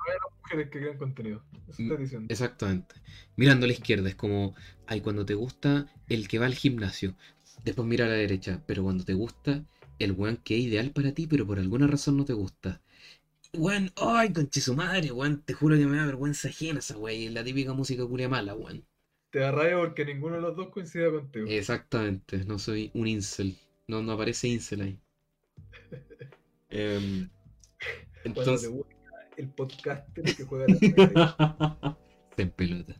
[0.57, 1.43] Que crean contenido.
[1.67, 2.27] Eso diciendo.
[2.29, 2.95] Exactamente.
[3.35, 4.55] Mirando a la izquierda, es como,
[4.87, 7.15] ay, cuando te gusta el que va al gimnasio.
[7.63, 9.63] Después mira a la derecha, pero cuando te gusta
[9.99, 12.81] el weón que es ideal para ti, pero por alguna razón no te gusta.
[13.53, 17.33] Weón, ay, conche su madre, weón, te juro que me da vergüenza ajena esa weón,
[17.33, 18.85] la típica música culia mala, weón.
[19.29, 21.47] Te da rabia porque ninguno de los dos coincide contigo.
[21.49, 23.55] Exactamente, no soy un incel.
[23.87, 24.99] No, no aparece incel ahí.
[26.69, 27.29] Em,
[28.23, 28.71] entonces.
[29.37, 31.97] El podcaster que juega la.
[32.35, 32.95] Se en pelota.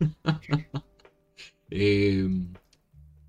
[1.70, 2.52] Em,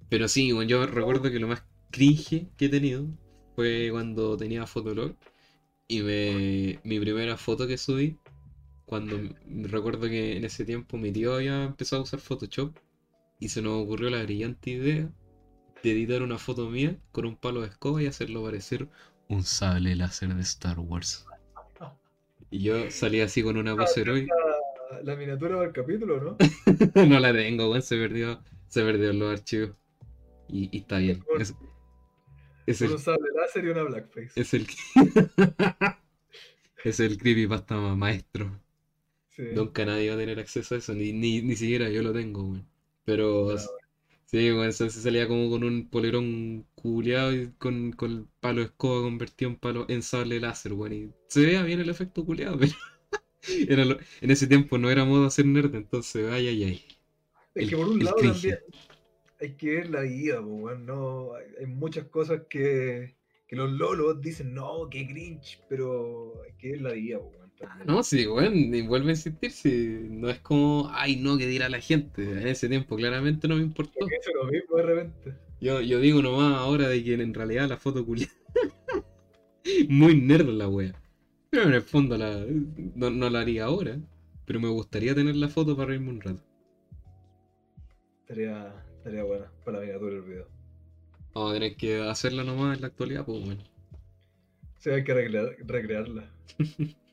[0.10, 3.08] pero sí, bueno, yo recuerdo que lo más cringe que he tenido
[3.56, 5.16] fue cuando tenía Fotolog
[5.88, 8.20] y me, mi primera foto que subí,
[8.86, 9.18] cuando
[9.48, 12.78] recuerdo que en ese tiempo mi tío había empezado a usar Photoshop
[13.40, 15.12] y se nos ocurrió la brillante idea
[15.82, 18.90] de editar una foto mía con un palo de escoba y hacerlo parecer
[19.28, 21.26] un sable láser de Star Wars.
[22.52, 24.34] Y yo salí así con una pose heroica.
[24.92, 26.38] La, la miniatura del capítulo, ¿no?
[27.08, 29.72] No la tengo, weón, se perdió, se perdió en los archivos.
[30.48, 31.24] Y, y está bien.
[31.40, 31.54] Es,
[32.68, 34.40] es el, láser y una blackface.
[34.40, 34.68] es el,
[36.84, 38.62] es el creepypasta ma- maestro.
[39.30, 39.44] Sí.
[39.54, 42.44] Nunca nadie va a tener acceso a eso, ni, ni, ni siquiera yo lo tengo,
[42.44, 42.66] weón.
[43.04, 43.56] Pero
[44.26, 48.68] sí, weón, se salía como con un polerón culeado y con, con el palo de
[48.68, 50.94] escoba convertido en palo en sable láser, weón.
[50.94, 52.74] Y se veía bien el efecto culeado, pero
[53.70, 56.84] Era lo- en ese tiempo no era moda ser nerd, entonces, ay, ay, ay.
[57.56, 58.20] Es El- que por un lado cringe.
[58.24, 58.56] también
[59.40, 63.16] hay que ver la vida, weón, no, hay, hay muchas cosas que,
[63.48, 67.45] que los lolos dicen, no, qué cringe, pero hay que ver la vida, también.
[67.86, 71.70] No, sí, bueno, y vuelve a insistir, si no es como, ay, no, que dirá
[71.70, 72.24] la gente.
[72.24, 74.00] En ese tiempo claramente no me importó.
[74.00, 75.34] Eso es lo mismo de repente.
[75.62, 78.28] Yo, yo digo nomás ahora de que en realidad la foto culia.
[79.90, 80.94] Muy nerd la wea.
[81.50, 82.46] Pero en el fondo la,
[82.96, 83.98] no, no la haría ahora.
[84.46, 86.44] Pero me gustaría tener la foto para reírme un rato.
[88.22, 90.48] Estaría, estaría buena para la miniatura del video.
[91.34, 93.64] Vamos a tener que hacerla nomás en la actualidad, pues bueno.
[94.80, 96.30] Sí, hay que recrear- recrearla.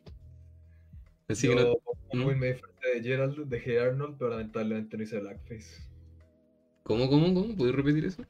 [1.32, 1.74] Así Yo que no-.
[2.12, 5.82] Halloween me disfrazé de Gerald, de Hey Arnold, pero lamentablemente no hice blackface.
[6.82, 7.56] ¿Cómo, cómo, cómo?
[7.56, 8.22] ¿Puedes repetir eso?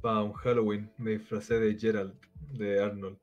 [0.00, 2.14] Para un Halloween me disfracé de Gerald,
[2.52, 3.18] de Arnold.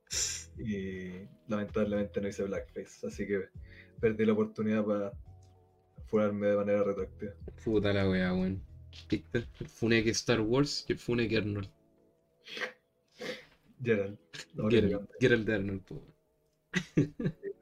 [0.57, 3.07] Y lamentablemente no hice blackface.
[3.07, 3.45] Así que
[4.01, 5.13] perdí la oportunidad para
[6.07, 7.33] furarme de manera retroactiva.
[7.63, 8.61] Puta la wea, weón.
[9.09, 9.47] ¿Viste?
[9.59, 11.69] El funeque Star Wars y el funeque Arnold.
[13.81, 14.17] Gerald.
[14.69, 15.13] Elegante.
[15.19, 16.01] Geralt de Arnold, po.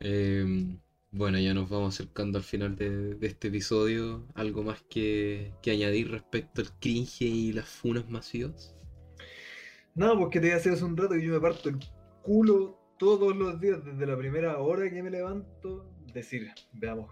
[0.00, 0.78] Em,
[1.10, 4.26] bueno, ya nos vamos acercando al final de, este episodio.
[4.34, 8.74] ¿Algo más que, añadir respecto al cringe y las funas masivas?
[9.94, 11.78] No, porque te iba a hacer hace un rato que yo me parto el
[12.22, 15.90] culo todos los días, desde la primera hora que me levanto.
[16.14, 17.10] Decir, veamos,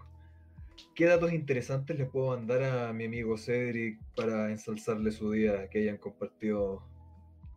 [0.95, 5.79] ¿qué datos interesantes les puedo mandar a mi amigo Cedric para ensalzarle su día que
[5.79, 6.81] hayan compartido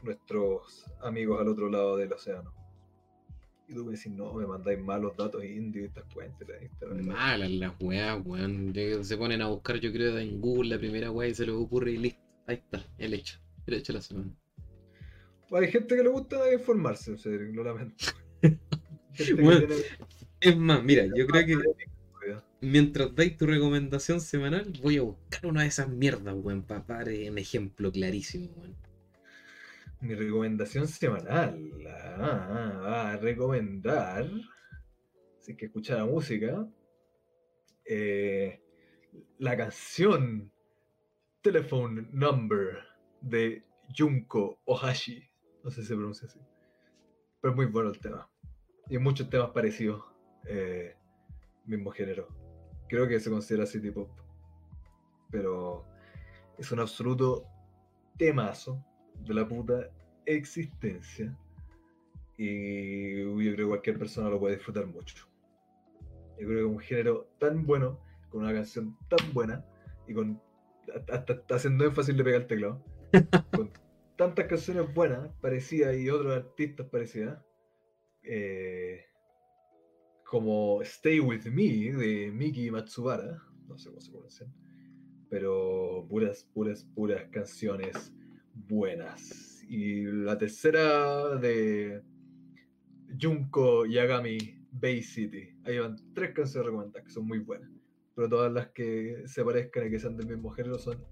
[0.02, 2.59] nuestros amigos al otro lado del océano?
[3.70, 6.48] Y tú me decís, no, me mandáis malos datos indios y estas cuentas.
[6.48, 7.06] de Instagram".
[7.06, 8.74] Malas las weas, weón.
[9.04, 11.92] Se ponen a buscar, yo creo, en Google la primera wea y se les ocurre
[11.92, 12.20] y listo.
[12.46, 13.38] Ahí está, el hecho.
[13.66, 14.32] El hecho de la semana.
[15.52, 17.94] Hay gente que le gusta informarse, Cedric, lo lamento.
[19.42, 19.74] Bueno, tiene-
[20.40, 21.58] Es más, mira, yo creo que
[22.62, 27.08] mientras dais tu recomendación semanal, voy a buscar una de esas mierdas, weón, para dar
[27.08, 28.74] un ejemplo clarísimo, weón.
[30.00, 31.72] Mi recomendación semanal.
[32.18, 34.26] Va a recomendar.
[35.40, 36.66] Si es que escuchara música.
[37.84, 38.62] eh,
[39.38, 40.52] la canción
[41.42, 42.78] Telephone Number
[43.20, 43.64] de
[43.96, 45.22] Junko Ohashi.
[45.64, 46.38] No sé si se pronuncia así.
[47.40, 48.30] Pero es muy bueno el tema.
[48.88, 50.04] Y muchos temas parecidos.
[50.46, 50.96] eh,
[51.66, 52.26] mismo género.
[52.88, 54.10] Creo que se considera city pop.
[55.30, 55.84] Pero
[56.58, 57.44] es un absoluto
[58.16, 58.84] temazo
[59.26, 59.90] de la puta
[60.26, 61.36] existencia.
[62.36, 65.26] Y yo creo que cualquier persona lo puede disfrutar mucho.
[66.38, 68.00] Yo creo que un género tan bueno,
[68.30, 69.64] con una canción tan buena,
[70.08, 70.40] y con
[70.94, 72.82] hasta, hasta- hasta haciendo énfasis le pega el teclado,
[73.54, 73.70] con
[74.16, 77.42] tantas canciones buenas, parecidas, y otros artistas parecidas,
[78.22, 79.04] eh,
[80.24, 84.46] como Stay With Me de Miki Matsubara, no sé cómo se pronuncia,
[85.28, 88.14] pero puras, puras, puras canciones
[88.54, 89.62] buenas.
[89.68, 92.02] Y la tercera de
[93.20, 94.38] Junko Yagami
[94.72, 95.56] Bay City.
[95.64, 97.70] Ahí van tres canciones recomendadas que son muy buenas.
[98.14, 101.04] Pero todas las que se parezcan y que sean del mismo género son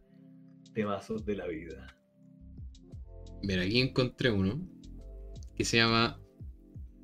[0.74, 1.86] temazos de la vida.
[3.42, 4.60] Mira, aquí encontré uno
[5.54, 6.20] que se llama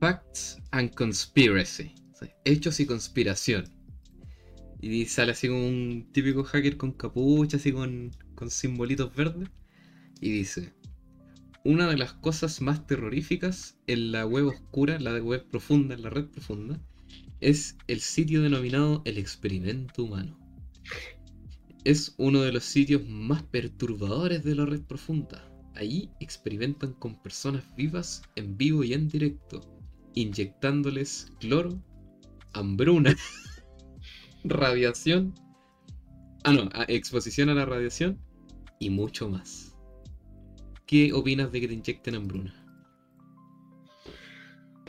[0.00, 1.94] Facts and Conspiracy.
[2.44, 3.64] Hechos y conspiración.
[4.80, 9.48] Y sale así como un típico hacker con capucha, así con, con simbolitos verdes.
[10.24, 10.72] Y dice,
[11.64, 16.08] una de las cosas más terroríficas en la web oscura, la web profunda, en la
[16.08, 16.80] red profunda,
[17.42, 20.40] es el sitio denominado el experimento humano.
[21.84, 25.46] Es uno de los sitios más perturbadores de la red profunda.
[25.74, 29.60] Allí experimentan con personas vivas en vivo y en directo,
[30.14, 31.78] inyectándoles cloro,
[32.54, 33.14] hambruna,
[34.44, 35.34] radiación,
[36.44, 38.18] ah no, exposición a la radiación
[38.78, 39.73] y mucho más.
[40.94, 42.54] ¿Qué opinas de que te inyecten hambruna?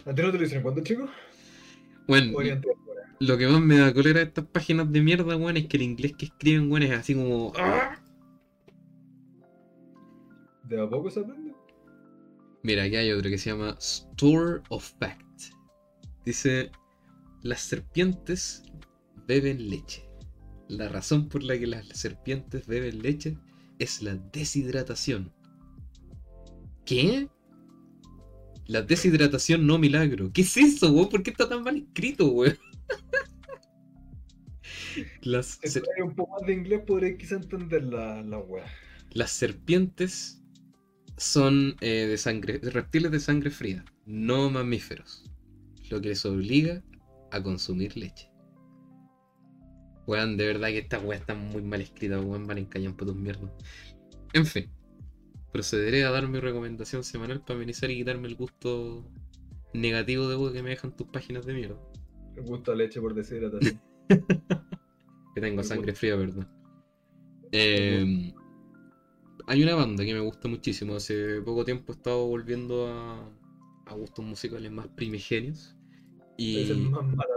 [0.06, 1.10] ¿A ti no te lo dicen cuando chico?
[2.08, 2.38] Bueno,
[3.20, 5.82] lo que más me da cólera de estas páginas de mierda, weón, es que el
[5.82, 7.52] inglés que escriben, weón, es así como...
[7.58, 8.00] ¡ah!
[10.66, 11.56] ¿De a poco se aprende?
[12.62, 15.42] Mira, aquí hay otro que se llama Store of Fact.
[16.24, 16.70] Dice,
[17.42, 18.62] las serpientes
[19.26, 20.08] beben leche.
[20.68, 23.40] La razón por la que las serpientes beben leche
[23.80, 25.34] es la deshidratación.
[26.86, 27.28] ¿Qué?
[28.68, 30.32] La deshidratación no milagro.
[30.34, 31.10] ¿Qué es eso, weón?
[31.10, 32.58] ¿Por qué está tan mal escrito, weón?
[35.22, 38.42] Las, Si ser- un poco más de inglés, podréis quizá entender la, la
[39.12, 40.42] las serpientes
[41.18, 45.24] son eh, de sangre, reptiles de sangre fría, no mamíferos.
[45.90, 46.84] Lo que les obliga
[47.32, 48.30] a consumir leche.
[50.08, 53.08] Weón, de verdad que esta weá está muy mal escrita, weón, van en callan por
[53.08, 53.52] tus mierdas.
[54.34, 54.70] En fin,
[55.56, 59.06] procederé a dar mi recomendación semanal para amenizar y quitarme el gusto
[59.74, 61.80] negativo de que me dejan tus páginas de mierda.
[62.36, 63.80] Me gusta leche por deshidratación.
[64.10, 66.46] que tengo sangre fría, ¿verdad?
[67.54, 68.34] Eh,
[69.48, 70.96] hay una banda que me gusta muchísimo.
[70.96, 73.32] Hace poco tiempo he estado volviendo a,
[73.86, 75.74] a gustos musicales más primigenios.
[76.36, 77.34] Y Es el más mala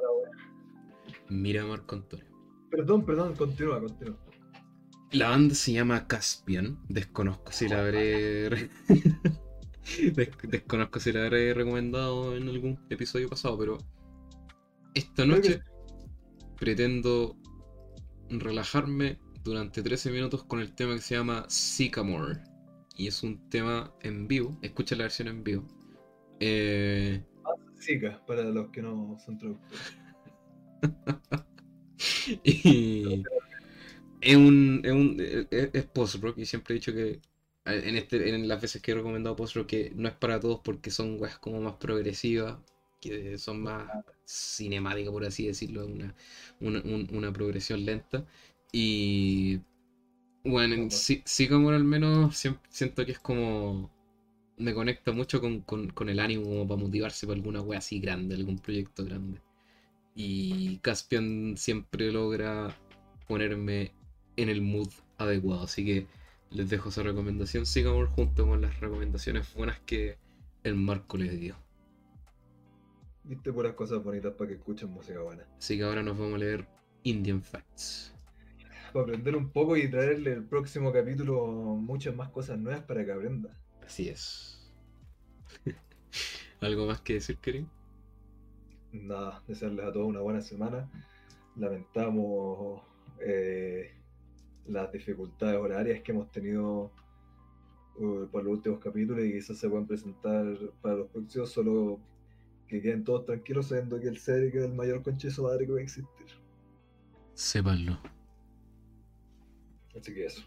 [1.29, 2.27] mira a Marco Antonio.
[2.69, 4.19] Perdón, perdón, continúa, continúa.
[5.13, 6.79] La banda se llama Caspian.
[6.89, 8.51] Desconozco si la habré.
[10.15, 13.79] Des- Desconozco si la habré recomendado en algún episodio pasado, pero
[14.95, 15.61] esta noche
[16.59, 17.37] pretendo
[18.29, 22.41] relajarme durante 13 minutos con el tema que se llama Sycamore.
[22.97, 24.59] Y es un tema en vivo.
[24.61, 25.67] Escucha la versión en vivo.
[26.41, 27.25] Eh,
[27.81, 29.97] Zika, para los que no son traductores.
[32.45, 33.23] y
[34.21, 35.17] es un, es, un-
[35.51, 37.21] es- es post-rock y siempre he dicho que
[37.65, 40.91] en, este, en las veces que he recomendado post-rock que no es para todos porque
[40.91, 42.59] son weas como más progresivas,
[43.01, 43.91] que son más
[44.27, 46.15] cinemáticas por así decirlo, una,
[46.61, 48.25] una, un- una progresión lenta.
[48.73, 49.61] Y
[50.45, 50.91] bueno, en Ajá.
[50.91, 52.37] sí, Sycamore al menos
[52.71, 53.91] siento que es como...
[54.59, 58.01] Me conecta mucho con, con- con el ánimo como para motivarse para alguna wea así
[58.01, 59.41] grande, algún proyecto grande.
[60.15, 62.77] Y Caspian siempre logra
[63.27, 63.93] ponerme
[64.39, 65.65] en el mood adecuado.
[65.65, 66.07] Así que
[66.51, 70.17] les dejo esa recomendación Sycamore junto con las recomendaciones buenas que
[70.63, 71.57] el Marco les dio.
[73.25, 75.45] Viste puras cosas bonitas para que escuchen música buena.
[75.59, 76.67] Así que ahora nos vamos a leer
[77.03, 78.15] Indian Facts.
[78.93, 83.13] Para aprender un poco y traerle el próximo capítulo muchas más cosas nuevas para que
[83.13, 83.51] aprenda.
[83.85, 84.73] Así es.
[86.61, 87.67] ¿Algo más que decir, querido?
[88.93, 90.89] Nada, desearles a todos una buena semana.
[91.57, 92.83] Lamentamos
[93.21, 93.98] eh,
[94.69, 96.93] las dificultades horarias que hemos tenido
[97.97, 100.47] uh, por los últimos capítulos y quizás se puedan presentar
[100.81, 102.01] para los próximos, solo
[102.67, 105.79] que queden todos tranquilos sabiendo que el ser es el mayor conchezo madre que va
[105.79, 106.27] a existir.
[107.35, 107.99] Sépanlo.
[109.99, 110.43] Así que eso.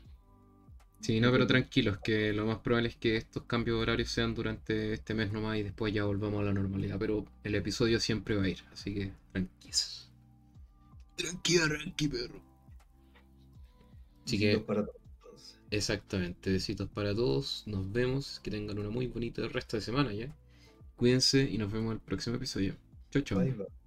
[1.02, 4.36] Sí, no, pero tranquilos, que lo más probable es que estos cambios de horario sean
[4.36, 7.00] durante este mes nomás y después ya volvamos a la normalidad.
[7.00, 10.12] Pero el episodio siempre va a ir, así que tranquilos.
[11.16, 12.51] Tranquila, tranqui, perro.
[14.26, 15.02] Así que- Besitos para todos.
[15.72, 20.36] Exactamente, besitos para todos, nos vemos, que tengan una muy bonita resto de semana ya.
[20.98, 22.76] Cuídense y nos vemos en el próximo episodio.
[23.12, 23.40] Chau, chau.
[23.40, 23.81] Bye, bye.